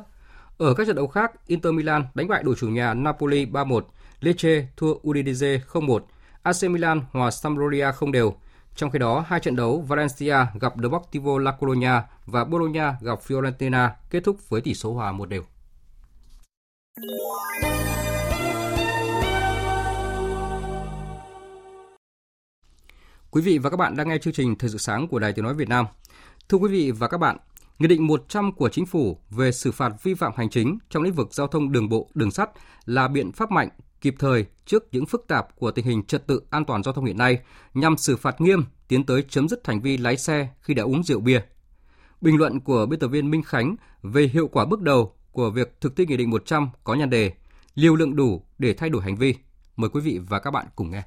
Ở 0.58 0.74
các 0.74 0.88
trận 0.88 0.96
đấu 0.96 1.08
khác, 1.08 1.32
Inter 1.48 1.74
Milan 1.74 2.06
đánh 2.14 2.28
bại 2.28 2.44
đội 2.44 2.56
chủ 2.56 2.70
nhà 2.70 2.94
Napoli 2.94 3.46
3-1, 3.46 3.82
Lecce 4.20 4.68
thua 4.78 4.94
Udinese 5.10 5.58
0-1, 5.72 6.00
AC 6.44 6.64
Milan 6.64 7.02
hòa 7.12 7.32
Sampdoria 7.32 7.92
không 7.92 8.12
đều. 8.12 8.34
Trong 8.76 8.92
khi 8.92 9.00
đó, 9.00 9.26
hai 9.28 9.40
trận 9.40 9.56
đấu 9.56 9.82
Valencia 9.82 10.36
gặp 10.60 10.74
Deportivo 10.82 11.40
La 11.40 11.54
Coruña 11.60 12.02
và 12.26 12.46
Bologna 12.46 12.96
gặp 13.02 13.20
Fiorentina 13.28 13.90
kết 14.10 14.24
thúc 14.24 14.50
với 14.50 14.62
tỷ 14.62 14.74
số 14.74 14.94
hòa 14.94 15.12
một 15.12 15.30
đều. 15.30 15.44
Quý 23.32 23.42
vị 23.42 23.58
và 23.58 23.70
các 23.70 23.78
bạn 23.78 23.98
đang 23.98 24.10
nghe 24.10 24.18
chương 24.18 24.34
trình 24.34 24.56
Thời 24.56 24.70
sự 24.70 24.78
sáng 24.78 25.08
của 25.08 25.20
Đài 25.20 25.34
Tiếng 25.34 25.46
Nói 25.46 25.54
Việt 25.54 25.70
Nam. 25.70 25.86
Thưa 26.50 26.58
quý 26.58 26.70
vị 26.70 26.92
và 26.92 27.08
các 27.08 27.18
bạn, 27.18 27.38
Nghị 27.80 27.88
định 27.88 28.08
100 28.08 28.52
của 28.52 28.70
Chính 28.70 28.86
phủ 28.86 29.18
về 29.30 29.52
xử 29.52 29.72
phạt 29.72 30.04
vi 30.04 30.14
phạm 30.14 30.32
hành 30.36 30.50
chính 30.50 30.78
trong 30.90 31.04
lĩnh 31.04 31.14
vực 31.14 31.34
giao 31.34 31.48
thông 31.48 31.72
đường 31.72 31.90
bộ, 31.90 32.10
đường 32.14 32.32
sắt 32.32 32.50
là 32.86 33.08
biện 33.08 33.32
pháp 33.32 33.52
mạnh, 33.52 33.70
kịp 34.02 34.16
thời 34.20 34.46
trước 34.66 34.84
những 34.92 35.06
phức 35.06 35.26
tạp 35.28 35.56
của 35.56 35.72
tình 35.72 35.86
hình 35.86 36.04
trật 36.04 36.28
tự 36.28 36.42
an 36.50 36.66
toàn 36.66 36.84
giao 36.84 36.94
thông 36.94 37.06
hiện 37.06 37.18
nay 37.18 37.40
nhằm 37.74 37.98
xử 37.98 38.18
phạt 38.18 38.42
nghiêm 38.42 38.66
tiến 38.88 39.06
tới 39.06 39.24
chấm 39.30 39.50
dứt 39.50 39.68
hành 39.68 39.82
vi 39.82 39.98
lái 39.98 40.18
xe 40.18 40.48
khi 40.62 40.74
đã 40.74 40.84
uống 40.84 41.04
rượu 41.04 41.20
bia. 41.20 41.42
Bình 42.22 42.38
luận 42.38 42.60
của 42.60 42.86
biên 42.86 43.00
tập 43.00 43.08
viên 43.08 43.32
Minh 43.32 43.44
Khánh 43.44 43.76
về 44.04 44.30
hiệu 44.34 44.48
quả 44.48 44.66
bước 44.66 44.82
đầu 44.82 45.14
của 45.32 45.50
việc 45.50 45.82
thực 45.82 45.96
thi 45.96 46.06
Nghị 46.06 46.18
định 46.18 46.30
100 46.30 46.70
có 46.84 46.94
nhan 46.94 47.10
đề 47.10 47.34
Liều 47.76 47.96
lượng 47.96 48.16
đủ 48.16 48.44
để 48.58 48.74
thay 48.74 48.90
đổi 48.90 49.02
hành 49.02 49.16
vi. 49.16 49.36
Mời 49.76 49.90
quý 49.90 50.02
vị 50.02 50.20
và 50.30 50.40
các 50.40 50.52
bạn 50.52 50.66
cùng 50.76 50.92
nghe. 50.92 51.04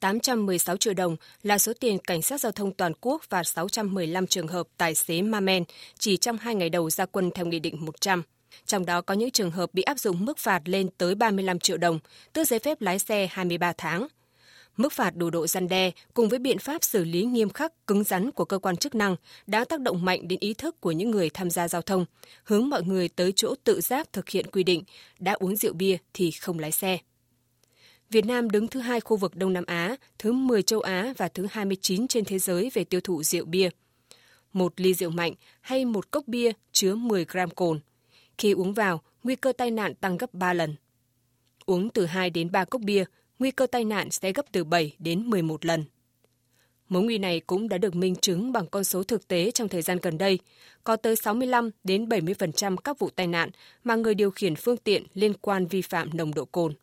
816 0.00 0.76
triệu 0.76 0.94
đồng 0.94 1.16
là 1.42 1.58
số 1.58 1.72
tiền 1.80 1.98
cảnh 1.98 2.22
sát 2.22 2.40
giao 2.40 2.52
thông 2.52 2.72
toàn 2.72 2.92
quốc 3.00 3.22
và 3.28 3.44
615 3.44 4.26
trường 4.26 4.48
hợp 4.48 4.66
tài 4.76 4.94
xế 4.94 5.22
ma 5.22 5.40
men 5.40 5.64
chỉ 5.98 6.16
trong 6.16 6.38
hai 6.38 6.54
ngày 6.54 6.70
đầu 6.70 6.90
ra 6.90 7.06
quân 7.06 7.30
theo 7.34 7.46
Nghị 7.46 7.58
định 7.58 7.84
100. 7.84 8.22
Trong 8.66 8.86
đó 8.86 9.00
có 9.00 9.14
những 9.14 9.30
trường 9.30 9.50
hợp 9.50 9.74
bị 9.74 9.82
áp 9.82 9.98
dụng 9.98 10.24
mức 10.24 10.38
phạt 10.38 10.62
lên 10.64 10.88
tới 10.98 11.14
35 11.14 11.58
triệu 11.58 11.76
đồng, 11.76 11.98
tước 12.32 12.48
giấy 12.48 12.58
phép 12.58 12.80
lái 12.80 12.98
xe 12.98 13.28
23 13.30 13.72
tháng. 13.72 14.08
Mức 14.76 14.92
phạt 14.92 15.16
đủ 15.16 15.30
độ 15.30 15.46
gian 15.46 15.68
đe 15.68 15.90
cùng 16.14 16.28
với 16.28 16.38
biện 16.38 16.58
pháp 16.58 16.84
xử 16.84 17.04
lý 17.04 17.24
nghiêm 17.24 17.50
khắc, 17.50 17.86
cứng 17.86 18.04
rắn 18.04 18.30
của 18.30 18.44
cơ 18.44 18.58
quan 18.58 18.76
chức 18.76 18.94
năng 18.94 19.16
đã 19.46 19.64
tác 19.64 19.80
động 19.80 20.04
mạnh 20.04 20.28
đến 20.28 20.38
ý 20.40 20.54
thức 20.54 20.80
của 20.80 20.92
những 20.92 21.10
người 21.10 21.30
tham 21.30 21.50
gia 21.50 21.68
giao 21.68 21.82
thông, 21.82 22.04
hướng 22.44 22.68
mọi 22.68 22.82
người 22.82 23.08
tới 23.08 23.32
chỗ 23.36 23.54
tự 23.64 23.80
giác 23.80 24.12
thực 24.12 24.28
hiện 24.28 24.46
quy 24.50 24.62
định, 24.62 24.82
đã 25.18 25.32
uống 25.32 25.56
rượu 25.56 25.72
bia 25.72 25.96
thì 26.14 26.30
không 26.30 26.58
lái 26.58 26.72
xe. 26.72 26.98
Việt 28.10 28.26
Nam 28.26 28.50
đứng 28.50 28.68
thứ 28.68 28.80
hai 28.80 29.00
khu 29.00 29.16
vực 29.16 29.36
Đông 29.36 29.52
Nam 29.52 29.64
Á, 29.66 29.96
thứ 30.18 30.32
10 30.32 30.62
châu 30.62 30.80
Á 30.80 31.14
và 31.16 31.28
thứ 31.28 31.46
29 31.50 32.08
trên 32.08 32.24
thế 32.24 32.38
giới 32.38 32.70
về 32.74 32.84
tiêu 32.84 33.00
thụ 33.00 33.22
rượu 33.22 33.44
bia. 33.44 33.68
Một 34.52 34.72
ly 34.76 34.94
rượu 34.94 35.10
mạnh 35.10 35.32
hay 35.60 35.84
một 35.84 36.10
cốc 36.10 36.28
bia 36.28 36.52
chứa 36.72 36.94
10 36.94 37.24
gram 37.24 37.50
cồn. 37.50 37.80
Khi 38.38 38.52
uống 38.52 38.74
vào, 38.74 39.02
nguy 39.22 39.36
cơ 39.36 39.52
tai 39.52 39.70
nạn 39.70 39.94
tăng 39.94 40.16
gấp 40.16 40.34
3 40.34 40.52
lần. 40.52 40.74
Uống 41.66 41.90
từ 41.90 42.06
2 42.06 42.30
đến 42.30 42.52
3 42.52 42.64
cốc 42.64 42.80
bia, 42.80 43.04
nguy 43.38 43.50
cơ 43.50 43.66
tai 43.66 43.84
nạn 43.84 44.10
sẽ 44.10 44.32
gấp 44.32 44.52
từ 44.52 44.64
7 44.64 44.92
đến 44.98 45.30
11 45.30 45.64
lần. 45.64 45.84
Mối 46.88 47.02
nguy 47.02 47.18
này 47.18 47.40
cũng 47.40 47.68
đã 47.68 47.78
được 47.78 47.94
minh 47.94 48.16
chứng 48.16 48.52
bằng 48.52 48.66
con 48.66 48.84
số 48.84 49.02
thực 49.02 49.28
tế 49.28 49.50
trong 49.50 49.68
thời 49.68 49.82
gian 49.82 49.98
gần 50.02 50.18
đây. 50.18 50.38
Có 50.84 50.96
tới 50.96 51.16
65 51.16 51.70
đến 51.84 52.08
70% 52.08 52.76
các 52.76 52.98
vụ 52.98 53.10
tai 53.10 53.26
nạn 53.26 53.50
mà 53.84 53.94
người 53.94 54.14
điều 54.14 54.30
khiển 54.30 54.56
phương 54.56 54.76
tiện 54.76 55.06
liên 55.14 55.32
quan 55.34 55.66
vi 55.66 55.82
phạm 55.82 56.16
nồng 56.16 56.34
độ 56.34 56.44
cồn 56.44 56.74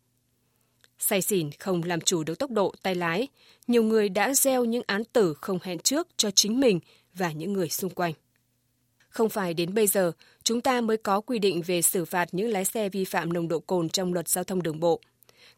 say 0.98 1.22
xỉn 1.22 1.50
không 1.58 1.82
làm 1.82 2.00
chủ 2.00 2.24
được 2.24 2.38
tốc 2.38 2.50
độ 2.50 2.74
tay 2.82 2.94
lái, 2.94 3.28
nhiều 3.66 3.82
người 3.82 4.08
đã 4.08 4.34
gieo 4.34 4.64
những 4.64 4.82
án 4.86 5.04
tử 5.04 5.34
không 5.40 5.58
hẹn 5.62 5.78
trước 5.78 6.08
cho 6.16 6.30
chính 6.30 6.60
mình 6.60 6.80
và 7.14 7.32
những 7.32 7.52
người 7.52 7.68
xung 7.68 7.90
quanh. 7.90 8.12
Không 9.08 9.28
phải 9.28 9.54
đến 9.54 9.74
bây 9.74 9.86
giờ, 9.86 10.12
chúng 10.42 10.60
ta 10.60 10.80
mới 10.80 10.96
có 10.96 11.20
quy 11.20 11.38
định 11.38 11.62
về 11.62 11.82
xử 11.82 12.04
phạt 12.04 12.28
những 12.32 12.48
lái 12.48 12.64
xe 12.64 12.88
vi 12.88 13.04
phạm 13.04 13.32
nồng 13.32 13.48
độ 13.48 13.60
cồn 13.60 13.88
trong 13.88 14.12
luật 14.12 14.28
giao 14.28 14.44
thông 14.44 14.62
đường 14.62 14.80
bộ. 14.80 15.00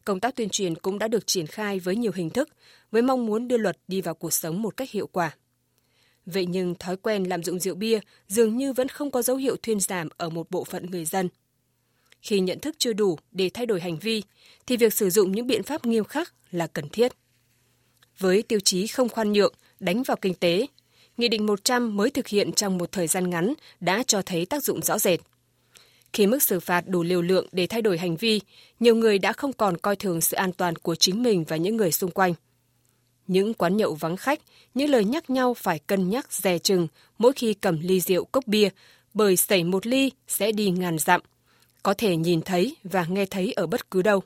Công 0.05 0.19
tác 0.19 0.35
tuyên 0.35 0.49
truyền 0.49 0.75
cũng 0.75 0.99
đã 0.99 1.07
được 1.07 1.27
triển 1.27 1.47
khai 1.47 1.79
với 1.79 1.95
nhiều 1.95 2.11
hình 2.15 2.29
thức, 2.29 2.49
với 2.91 3.01
mong 3.01 3.25
muốn 3.25 3.47
đưa 3.47 3.57
luật 3.57 3.77
đi 3.87 4.01
vào 4.01 4.13
cuộc 4.13 4.33
sống 4.33 4.61
một 4.61 4.77
cách 4.77 4.91
hiệu 4.91 5.07
quả. 5.07 5.35
Vậy 6.25 6.45
nhưng 6.45 6.75
thói 6.75 6.97
quen 6.97 7.23
lạm 7.23 7.43
dụng 7.43 7.59
rượu 7.59 7.75
bia 7.75 7.99
dường 8.27 8.57
như 8.57 8.73
vẫn 8.73 8.87
không 8.87 9.11
có 9.11 9.21
dấu 9.21 9.35
hiệu 9.35 9.55
thuyên 9.63 9.79
giảm 9.79 10.09
ở 10.17 10.29
một 10.29 10.51
bộ 10.51 10.63
phận 10.63 10.91
người 10.91 11.05
dân– 11.05 11.29
khi 12.27 12.39
nhận 12.39 12.59
thức 12.59 12.75
chưa 12.77 12.93
đủ 12.93 13.17
để 13.31 13.49
thay 13.53 13.65
đổi 13.65 13.81
hành 13.81 13.97
vi, 13.97 14.23
thì 14.65 14.77
việc 14.77 14.93
sử 14.93 15.09
dụng 15.09 15.31
những 15.31 15.47
biện 15.47 15.63
pháp 15.63 15.85
nghiêm 15.85 16.03
khắc 16.03 16.33
là 16.51 16.67
cần 16.67 16.89
thiết. 16.89 17.11
Với 18.19 18.41
tiêu 18.41 18.59
chí 18.63 18.87
không 18.87 19.09
khoan 19.09 19.33
nhượng, 19.33 19.53
đánh 19.79 20.03
vào 20.03 20.17
kinh 20.21 20.33
tế, 20.33 20.67
Nghị 21.17 21.27
định 21.27 21.45
100 21.45 21.97
mới 21.97 22.09
thực 22.09 22.27
hiện 22.27 22.51
trong 22.51 22.77
một 22.77 22.91
thời 22.91 23.07
gian 23.07 23.29
ngắn 23.29 23.53
đã 23.79 24.03
cho 24.07 24.21
thấy 24.21 24.45
tác 24.45 24.63
dụng 24.63 24.81
rõ 24.81 24.99
rệt. 24.99 25.19
Khi 26.13 26.27
mức 26.27 26.43
xử 26.43 26.59
phạt 26.59 26.87
đủ 26.87 27.03
liều 27.03 27.21
lượng 27.21 27.47
để 27.51 27.67
thay 27.67 27.81
đổi 27.81 27.97
hành 27.97 28.15
vi, 28.15 28.41
nhiều 28.79 28.95
người 28.95 29.19
đã 29.19 29.33
không 29.33 29.53
còn 29.53 29.77
coi 29.77 29.95
thường 29.95 30.21
sự 30.21 30.37
an 30.37 30.51
toàn 30.51 30.75
của 30.75 30.95
chính 30.95 31.23
mình 31.23 31.43
và 31.47 31.57
những 31.57 31.77
người 31.77 31.91
xung 31.91 32.11
quanh. 32.11 32.33
Những 33.27 33.53
quán 33.53 33.77
nhậu 33.77 33.95
vắng 33.95 34.17
khách, 34.17 34.39
những 34.73 34.89
lời 34.89 35.05
nhắc 35.05 35.29
nhau 35.29 35.53
phải 35.53 35.79
cân 35.79 36.09
nhắc 36.09 36.33
dè 36.33 36.57
chừng 36.57 36.87
mỗi 37.17 37.33
khi 37.33 37.53
cầm 37.53 37.79
ly 37.81 37.99
rượu 37.99 38.25
cốc 38.25 38.47
bia, 38.47 38.69
bởi 39.13 39.37
xảy 39.37 39.63
một 39.63 39.85
ly 39.87 40.11
sẽ 40.27 40.51
đi 40.51 40.69
ngàn 40.69 40.97
dặm– 40.99 41.21
có 41.87 41.93
thể 41.93 42.15
nhìn 42.15 42.41
thấy 42.41 42.75
và 42.83 43.05
nghe 43.09 43.25
thấy 43.25 43.53
ở 43.53 43.67
bất 43.67 43.91
cứ 43.91 44.01
đâu. 44.01 44.23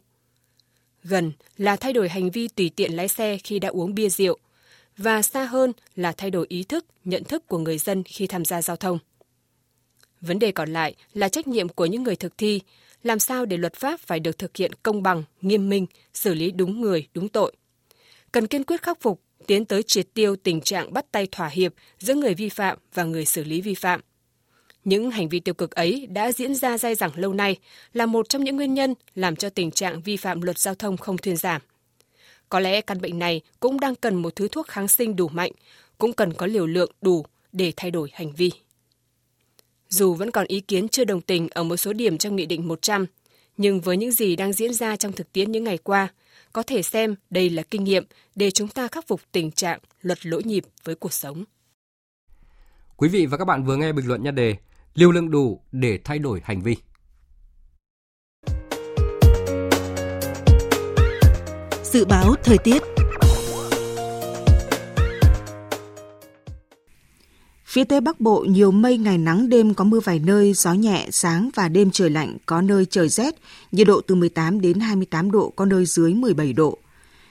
Gần 1.04 1.32
là 1.58 1.76
thay 1.76 1.94
đổi 1.94 2.10
hành 2.10 2.32
vi 2.32 2.48
tùy 2.48 2.72
tiện 2.76 2.96
lái 2.96 3.08
xe 3.08 3.38
khi 3.38 3.60
đã 3.60 3.70
uống 3.70 3.96
bia 3.96 4.10
rượu. 4.10 4.38
và 4.98 5.22
xa 5.22 5.46
hơn 5.46 5.74
là 5.96 6.12
thay 6.12 6.32
đổi 6.32 6.46
ý 6.50 6.64
thức, 6.64 6.86
nhận 7.06 7.24
thức 7.24 7.48
của 7.48 7.58
người 7.58 7.78
dân 7.78 8.04
khi 8.04 8.28
tham 8.28 8.46
gia 8.46 8.62
giao 8.62 8.76
thông. 8.76 9.00
Vấn 10.22 10.40
đề 10.40 10.52
còn 10.52 10.74
lại 10.74 10.96
là 11.14 11.30
trách 11.30 11.48
nhiệm 11.48 11.70
của 11.70 11.86
những 11.86 12.04
người 12.04 12.16
thực 12.16 12.38
thi, 12.38 12.62
làm 13.04 13.20
sao 13.20 13.46
để 13.46 13.58
luật 13.58 13.74
pháp 13.74 14.00
phải 14.00 14.20
được 14.20 14.38
thực 14.38 14.58
hiện 14.58 14.72
công 14.84 15.04
bằng, 15.04 15.24
nghiêm 15.42 15.70
minh, 15.70 15.86
xử 16.14 16.34
lý 16.34 16.52
đúng 16.52 16.82
người, 16.82 17.08
đúng 17.14 17.30
tội. 17.30 17.54
Cần 18.32 18.48
kiên 18.48 18.64
quyết 18.64 18.82
khắc 18.82 19.02
phục, 19.02 19.22
tiến 19.48 19.66
tới 19.66 19.84
triệt 19.84 20.08
tiêu 20.14 20.36
tình 20.36 20.62
trạng 20.62 20.94
bắt 20.94 21.06
tay 21.12 21.28
thỏa 21.32 21.48
hiệp 21.48 21.74
giữa 22.00 22.14
người 22.14 22.34
vi 22.34 22.50
phạm 22.50 22.78
và 22.94 23.04
người 23.04 23.26
xử 23.26 23.44
lý 23.44 23.62
vi 23.62 23.76
phạm. 23.76 24.02
Những 24.84 25.12
hành 25.12 25.30
vi 25.30 25.40
tiêu 25.40 25.54
cực 25.54 25.72
ấy 25.72 26.08
đã 26.10 26.32
diễn 26.32 26.56
ra 26.56 26.78
dai 26.78 26.96
dẳng 26.96 27.12
lâu 27.16 27.34
nay 27.34 27.60
là 27.94 28.06
một 28.06 28.30
trong 28.30 28.44
những 28.44 28.56
nguyên 28.56 28.74
nhân 28.74 28.94
làm 29.16 29.36
cho 29.36 29.50
tình 29.50 29.72
trạng 29.72 30.02
vi 30.02 30.18
phạm 30.18 30.42
luật 30.42 30.60
giao 30.60 30.76
thông 30.76 30.98
không 30.98 31.18
thuyên 31.18 31.38
giảm. 31.38 31.62
Có 32.50 32.60
lẽ 32.60 32.82
căn 32.82 33.02
bệnh 33.02 33.20
này 33.20 33.42
cũng 33.60 33.80
đang 33.80 33.96
cần 33.96 34.16
một 34.16 34.36
thứ 34.36 34.48
thuốc 34.48 34.68
kháng 34.68 34.88
sinh 34.88 35.16
đủ 35.16 35.28
mạnh, 35.28 35.52
cũng 35.98 36.14
cần 36.14 36.34
có 36.34 36.46
liều 36.46 36.68
lượng 36.68 36.92
đủ 37.02 37.26
để 37.52 37.74
thay 37.76 37.92
đổi 37.92 38.10
hành 38.14 38.32
vi. 38.36 38.52
Dù 39.90 40.14
vẫn 40.14 40.32
còn 40.32 40.48
ý 40.48 40.60
kiến 40.60 40.88
chưa 40.88 41.06
đồng 41.06 41.22
tình 41.22 41.48
ở 41.52 41.64
một 41.64 41.78
số 41.78 41.94
điểm 41.94 42.18
trong 42.18 42.36
Nghị 42.36 42.46
định 42.46 42.68
100, 42.68 43.06
nhưng 43.58 43.82
với 43.82 43.98
những 43.98 44.12
gì 44.12 44.36
đang 44.36 44.54
diễn 44.54 44.74
ra 44.74 44.96
trong 44.96 45.12
thực 45.12 45.34
tiễn 45.34 45.52
những 45.52 45.64
ngày 45.64 45.78
qua, 45.78 46.08
có 46.54 46.64
thể 46.64 46.82
xem 46.82 47.16
đây 47.30 47.50
là 47.50 47.64
kinh 47.64 47.84
nghiệm 47.84 48.06
để 48.36 48.52
chúng 48.52 48.68
ta 48.68 48.88
khắc 48.88 49.08
phục 49.08 49.22
tình 49.32 49.52
trạng 49.52 49.80
luật 50.02 50.26
lỗi 50.26 50.44
nhịp 50.44 50.64
với 50.84 50.96
cuộc 50.96 51.14
sống. 51.14 51.44
Quý 52.98 53.10
vị 53.10 53.26
và 53.26 53.38
các 53.38 53.46
bạn 53.46 53.64
vừa 53.64 53.76
nghe 53.76 53.94
bình 53.94 54.08
luận 54.08 54.24
nhan 54.24 54.36
đề 54.36 54.56
Liều 54.94 55.12
lượng 55.12 55.32
đủ 55.32 55.62
để 55.72 56.00
thay 56.04 56.20
đổi 56.20 56.42
hành 56.44 56.62
vi. 56.62 56.76
Dự 61.84 62.06
báo 62.06 62.36
thời 62.44 62.58
tiết 62.58 62.82
Phía 67.66 67.84
Tây 67.84 68.02
Bắc 68.02 68.20
Bộ 68.20 68.46
nhiều 68.50 68.72
mây 68.72 68.98
ngày 68.98 69.18
nắng 69.18 69.50
đêm 69.50 69.74
có 69.74 69.84
mưa 69.84 70.00
vài 70.00 70.20
nơi, 70.20 70.54
gió 70.54 70.74
nhẹ, 70.74 71.08
sáng 71.12 71.50
và 71.56 71.70
đêm 71.70 71.92
trời 71.92 72.10
lạnh, 72.10 72.38
có 72.46 72.62
nơi 72.62 72.86
trời 72.86 73.10
rét, 73.10 73.36
nhiệt 73.72 73.88
độ 73.88 74.02
từ 74.02 74.16
18 74.16 74.62
đến 74.62 74.80
28 74.80 75.32
độ, 75.32 75.54
có 75.56 75.66
nơi 75.66 75.86
dưới 75.86 76.14
17 76.14 76.54
độ. 76.54 76.78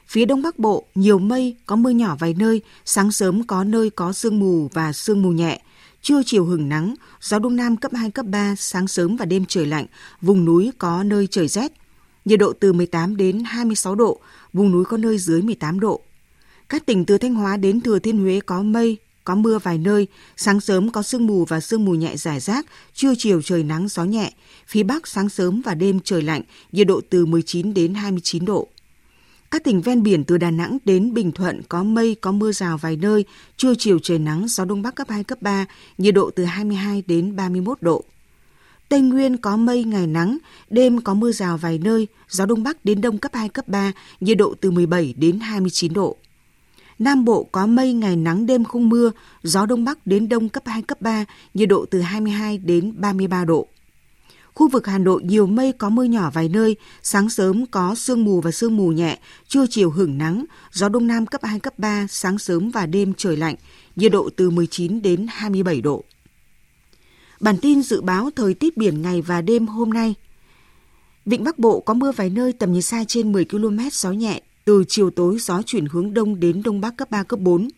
Phía 0.06 0.24
Đông 0.24 0.42
Bắc 0.42 0.58
Bộ 0.58 0.84
nhiều 0.94 1.18
mây, 1.18 1.56
có 1.66 1.76
mưa 1.76 1.90
nhỏ 1.90 2.16
vài 2.18 2.34
nơi, 2.38 2.62
sáng 2.84 3.12
sớm 3.12 3.46
có 3.46 3.64
nơi 3.64 3.90
có 3.90 4.12
sương 4.12 4.40
mù 4.40 4.68
và 4.72 4.92
sương 4.92 5.22
mù 5.22 5.30
nhẹ, 5.30 5.60
trưa 6.02 6.22
chiều 6.26 6.44
hừng 6.44 6.68
nắng, 6.68 6.94
gió 7.20 7.38
Đông 7.38 7.56
Nam 7.56 7.76
cấp 7.76 7.92
2, 7.94 8.10
cấp 8.10 8.26
3, 8.26 8.54
sáng 8.58 8.88
sớm 8.88 9.16
và 9.16 9.24
đêm 9.24 9.44
trời 9.48 9.66
lạnh, 9.66 9.86
vùng 10.20 10.44
núi 10.44 10.70
có 10.78 11.02
nơi 11.02 11.26
trời 11.26 11.48
rét, 11.48 11.72
nhiệt 12.24 12.38
độ 12.38 12.52
từ 12.60 12.72
18 12.72 13.16
đến 13.16 13.42
26 13.44 13.94
độ, 13.94 14.20
vùng 14.52 14.70
núi 14.70 14.84
có 14.84 14.96
nơi 14.96 15.18
dưới 15.18 15.42
18 15.42 15.80
độ. 15.80 16.00
Các 16.68 16.86
tỉnh 16.86 17.04
từ 17.04 17.18
Thanh 17.18 17.34
Hóa 17.34 17.56
đến 17.56 17.80
Thừa 17.80 17.98
Thiên 17.98 18.18
Huế 18.18 18.40
có 18.46 18.62
mây, 18.62 18.96
có 19.24 19.34
mưa 19.34 19.58
vài 19.58 19.78
nơi, 19.78 20.06
sáng 20.36 20.60
sớm 20.60 20.90
có 20.90 21.02
sương 21.02 21.26
mù 21.26 21.44
và 21.44 21.60
sương 21.60 21.84
mù 21.84 21.92
nhẹ 21.92 22.16
rải 22.16 22.40
rác, 22.40 22.66
trưa 22.94 23.14
chiều 23.18 23.42
trời 23.42 23.62
nắng 23.62 23.88
gió 23.88 24.04
nhẹ, 24.04 24.32
phía 24.66 24.82
Bắc 24.82 25.06
sáng 25.06 25.28
sớm 25.28 25.60
và 25.60 25.74
đêm 25.74 26.00
trời 26.04 26.22
lạnh, 26.22 26.42
nhiệt 26.72 26.86
độ 26.86 27.00
từ 27.10 27.26
19 27.26 27.74
đến 27.74 27.94
29 27.94 28.44
độ. 28.44 28.68
Các 29.50 29.64
tỉnh 29.64 29.80
ven 29.80 30.02
biển 30.02 30.24
từ 30.24 30.38
Đà 30.38 30.50
Nẵng 30.50 30.78
đến 30.84 31.14
Bình 31.14 31.32
Thuận 31.32 31.62
có 31.68 31.82
mây, 31.82 32.16
có 32.20 32.32
mưa 32.32 32.52
rào 32.52 32.78
vài 32.78 32.96
nơi, 32.96 33.24
trưa 33.56 33.74
chiều 33.78 33.98
trời 34.02 34.18
nắng, 34.18 34.48
gió 34.48 34.64
đông 34.64 34.82
bắc 34.82 34.94
cấp 34.94 35.08
2, 35.10 35.24
cấp 35.24 35.42
3, 35.42 35.66
nhiệt 35.98 36.14
độ 36.14 36.30
từ 36.30 36.44
22 36.44 37.02
đến 37.06 37.36
31 37.36 37.82
độ. 37.82 38.04
Tây 38.88 39.00
Nguyên 39.00 39.36
có 39.36 39.56
mây, 39.56 39.84
ngày 39.84 40.06
nắng, 40.06 40.38
đêm 40.70 41.00
có 41.00 41.14
mưa 41.14 41.32
rào 41.32 41.56
vài 41.56 41.78
nơi, 41.78 42.06
gió 42.28 42.46
đông 42.46 42.62
bắc 42.62 42.84
đến 42.84 43.00
đông 43.00 43.18
cấp 43.18 43.32
2, 43.34 43.48
cấp 43.48 43.68
3, 43.68 43.92
nhiệt 44.20 44.38
độ 44.38 44.54
từ 44.60 44.70
17 44.70 45.14
đến 45.16 45.40
29 45.40 45.92
độ. 45.92 46.16
Nam 46.98 47.24
Bộ 47.24 47.44
có 47.52 47.66
mây, 47.66 47.92
ngày 47.92 48.16
nắng, 48.16 48.46
đêm 48.46 48.64
không 48.64 48.88
mưa, 48.88 49.10
gió 49.42 49.66
đông 49.66 49.84
bắc 49.84 50.06
đến 50.06 50.28
đông 50.28 50.48
cấp 50.48 50.62
2, 50.66 50.82
cấp 50.82 51.00
3, 51.00 51.24
nhiệt 51.54 51.68
độ 51.68 51.84
từ 51.90 52.00
22 52.00 52.58
đến 52.58 52.92
33 52.96 53.44
độ. 53.44 53.68
Khu 54.60 54.68
vực 54.68 54.86
Hà 54.86 54.98
Nội 54.98 55.22
nhiều 55.22 55.46
mây 55.46 55.72
có 55.72 55.88
mưa 55.88 56.04
nhỏ 56.04 56.30
vài 56.30 56.48
nơi, 56.48 56.76
sáng 57.02 57.30
sớm 57.30 57.66
có 57.66 57.94
sương 57.94 58.24
mù 58.24 58.40
và 58.40 58.50
sương 58.50 58.76
mù 58.76 58.88
nhẹ, 58.88 59.18
trưa 59.48 59.66
chiều 59.70 59.90
hưởng 59.90 60.18
nắng, 60.18 60.44
gió 60.72 60.88
đông 60.88 61.06
nam 61.06 61.26
cấp 61.26 61.40
2, 61.44 61.60
cấp 61.60 61.78
3, 61.78 62.06
sáng 62.10 62.38
sớm 62.38 62.70
và 62.70 62.86
đêm 62.86 63.12
trời 63.16 63.36
lạnh, 63.36 63.54
nhiệt 63.96 64.12
độ 64.12 64.30
từ 64.36 64.50
19 64.50 65.02
đến 65.02 65.26
27 65.30 65.80
độ. 65.80 66.04
Bản 67.40 67.56
tin 67.62 67.82
dự 67.82 68.00
báo 68.00 68.30
thời 68.36 68.54
tiết 68.54 68.76
biển 68.76 69.02
ngày 69.02 69.22
và 69.22 69.40
đêm 69.40 69.66
hôm 69.66 69.90
nay. 69.90 70.14
Vịnh 71.26 71.44
Bắc 71.44 71.58
Bộ 71.58 71.80
có 71.80 71.94
mưa 71.94 72.12
vài 72.12 72.30
nơi 72.30 72.52
tầm 72.52 72.72
nhìn 72.72 72.82
xa 72.82 73.04
trên 73.08 73.32
10 73.32 73.44
km, 73.44 73.78
gió 73.92 74.12
nhẹ, 74.12 74.42
từ 74.64 74.84
chiều 74.88 75.10
tối 75.10 75.38
gió 75.38 75.62
chuyển 75.66 75.86
hướng 75.86 76.14
đông 76.14 76.40
đến 76.40 76.62
đông 76.62 76.80
bắc 76.80 76.96
cấp 76.96 77.10
3, 77.10 77.22
cấp 77.22 77.40
4. 77.40 77.68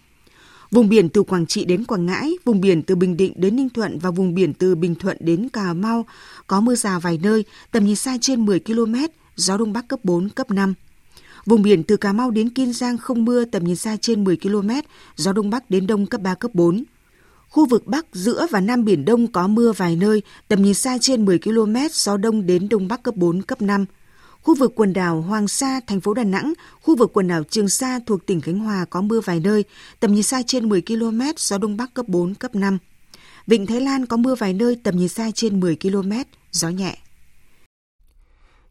Vùng 0.73 0.89
biển 0.89 1.09
từ 1.09 1.23
Quảng 1.23 1.47
Trị 1.47 1.65
đến 1.65 1.85
Quảng 1.85 2.07
Ngãi, 2.07 2.33
vùng 2.45 2.61
biển 2.61 2.83
từ 2.83 2.95
Bình 2.95 3.17
Định 3.17 3.33
đến 3.37 3.57
Ninh 3.57 3.69
Thuận 3.69 3.99
và 3.99 4.11
vùng 4.11 4.35
biển 4.35 4.55
từ 4.55 4.75
Bình 4.75 4.95
Thuận 4.95 5.17
đến 5.21 5.49
Cà 5.49 5.73
Mau 5.73 6.07
có 6.47 6.61
mưa 6.61 6.75
rào 6.75 7.01
vài 7.01 7.19
nơi, 7.23 7.45
tầm 7.71 7.85
nhìn 7.85 7.97
xa 7.97 8.17
trên 8.21 8.47
10 8.47 8.61
km, 8.61 8.95
gió 9.37 9.57
đông 9.57 9.73
bắc 9.73 9.89
cấp 9.89 10.01
4, 10.03 10.29
cấp 10.29 10.51
5. 10.51 10.75
Vùng 11.47 11.63
biển 11.63 11.83
từ 11.83 11.97
Cà 11.97 12.13
Mau 12.13 12.31
đến 12.31 12.49
Kiên 12.51 12.73
Giang 12.73 12.99
không 12.99 13.25
mưa, 13.25 13.45
tầm 13.45 13.65
nhìn 13.65 13.77
xa 13.77 13.97
trên 13.97 14.25
10 14.25 14.37
km, 14.37 14.71
gió 15.17 15.33
đông 15.33 15.51
bắc 15.51 15.71
đến 15.71 15.87
đông 15.87 16.07
cấp 16.07 16.21
3, 16.21 16.35
cấp 16.35 16.51
4. 16.55 16.85
Khu 17.49 17.67
vực 17.67 17.87
Bắc, 17.87 18.07
giữa 18.13 18.47
và 18.51 18.61
Nam 18.61 18.85
Biển 18.85 19.05
Đông 19.05 19.27
có 19.27 19.49
mưa 19.49 19.73
vài 19.73 19.97
nơi, 19.97 20.23
tầm 20.49 20.63
nhìn 20.63 20.75
xa 20.75 20.99
trên 21.01 21.25
10 21.25 21.39
km, 21.39 21.77
gió 21.91 22.17
đông 22.17 22.47
đến 22.47 22.69
đông 22.69 22.89
bắc 22.89 23.03
cấp 23.03 23.17
4, 23.17 23.43
cấp 23.43 23.63
5 23.63 23.87
Khu 24.43 24.55
vực 24.55 24.73
quần 24.77 24.93
đảo 24.93 25.21
Hoàng 25.21 25.49
Sa, 25.49 25.81
thành 25.87 26.01
phố 26.01 26.15
Đà 26.15 26.25
Nẵng, 26.25 26.53
khu 26.83 26.97
vực 26.97 27.11
quần 27.15 27.29
đảo 27.29 27.43
Trường 27.51 27.69
Sa 27.69 27.99
thuộc 28.07 28.27
tỉnh 28.27 28.41
Khánh 28.41 28.59
Hòa 28.59 28.85
có 28.85 29.01
mưa 29.01 29.21
vài 29.21 29.41
nơi, 29.41 29.65
tầm 30.01 30.13
nhìn 30.13 30.23
xa 30.23 30.43
trên 30.47 30.69
10 30.69 30.83
km, 30.83 31.21
gió 31.37 31.59
đông 31.59 31.77
bắc 31.77 31.95
cấp 31.95 32.09
4, 32.09 32.35
cấp 32.35 32.55
5. 32.55 32.79
Vịnh 33.47 33.67
Thái 33.67 33.81
Lan 33.81 34.07
có 34.07 34.17
mưa 34.17 34.35
vài 34.35 34.53
nơi, 34.53 34.81
tầm 34.83 34.97
nhìn 34.97 35.09
xa 35.09 35.31
trên 35.35 35.61
10 35.61 35.77
km, 35.77 36.13
gió 36.51 36.69
nhẹ. 36.69 36.99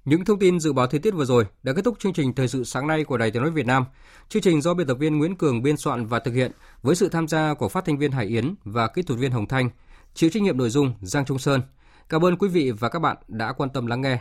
Những 0.05 0.25
thông 0.25 0.39
tin 0.39 0.59
dự 0.59 0.73
báo 0.73 0.87
thời 0.87 0.99
tiết 0.99 1.11
vừa 1.11 1.25
rồi 1.25 1.45
đã 1.63 1.73
kết 1.73 1.81
thúc 1.85 1.99
chương 1.99 2.13
trình 2.13 2.33
thời 2.33 2.47
sự 2.47 2.63
sáng 2.63 2.87
nay 2.87 3.03
của 3.03 3.17
Đài 3.17 3.31
Tiếng 3.31 3.41
nói 3.41 3.51
Việt 3.51 3.65
Nam. 3.65 3.85
Chương 4.29 4.41
trình 4.41 4.61
do 4.61 4.73
biên 4.73 4.87
tập 4.87 4.97
viên 4.99 5.17
Nguyễn 5.17 5.35
Cường 5.35 5.63
biên 5.63 5.77
soạn 5.77 6.05
và 6.05 6.19
thực 6.19 6.33
hiện 6.33 6.51
với 6.81 6.95
sự 6.95 7.09
tham 7.09 7.27
gia 7.27 7.53
của 7.53 7.69
phát 7.69 7.85
thanh 7.85 7.97
viên 7.97 8.11
Hải 8.11 8.25
Yến 8.25 8.55
và 8.63 8.87
kỹ 8.87 9.01
thuật 9.01 9.19
viên 9.19 9.31
Hồng 9.31 9.47
Thanh, 9.47 9.69
chịu 10.13 10.29
trách 10.29 10.43
nhiệm 10.43 10.57
nội 10.57 10.69
dung 10.69 10.93
Giang 11.01 11.25
Trung 11.25 11.39
Sơn. 11.39 11.61
Cảm 12.09 12.25
ơn 12.25 12.37
quý 12.37 12.49
vị 12.49 12.71
và 12.71 12.89
các 12.89 12.99
bạn 12.99 13.17
đã 13.27 13.53
quan 13.53 13.69
tâm 13.69 13.85
lắng 13.85 14.01
nghe. 14.01 14.19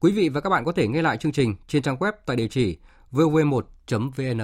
Quý 0.00 0.12
vị 0.12 0.28
và 0.28 0.40
các 0.40 0.50
bạn 0.50 0.64
có 0.64 0.72
thể 0.72 0.88
nghe 0.88 1.02
lại 1.02 1.16
chương 1.16 1.32
trình 1.32 1.54
trên 1.66 1.82
trang 1.82 1.96
web 1.96 2.12
tại 2.26 2.36
địa 2.36 2.48
chỉ 2.50 2.78
vv1.vn. 3.12 4.40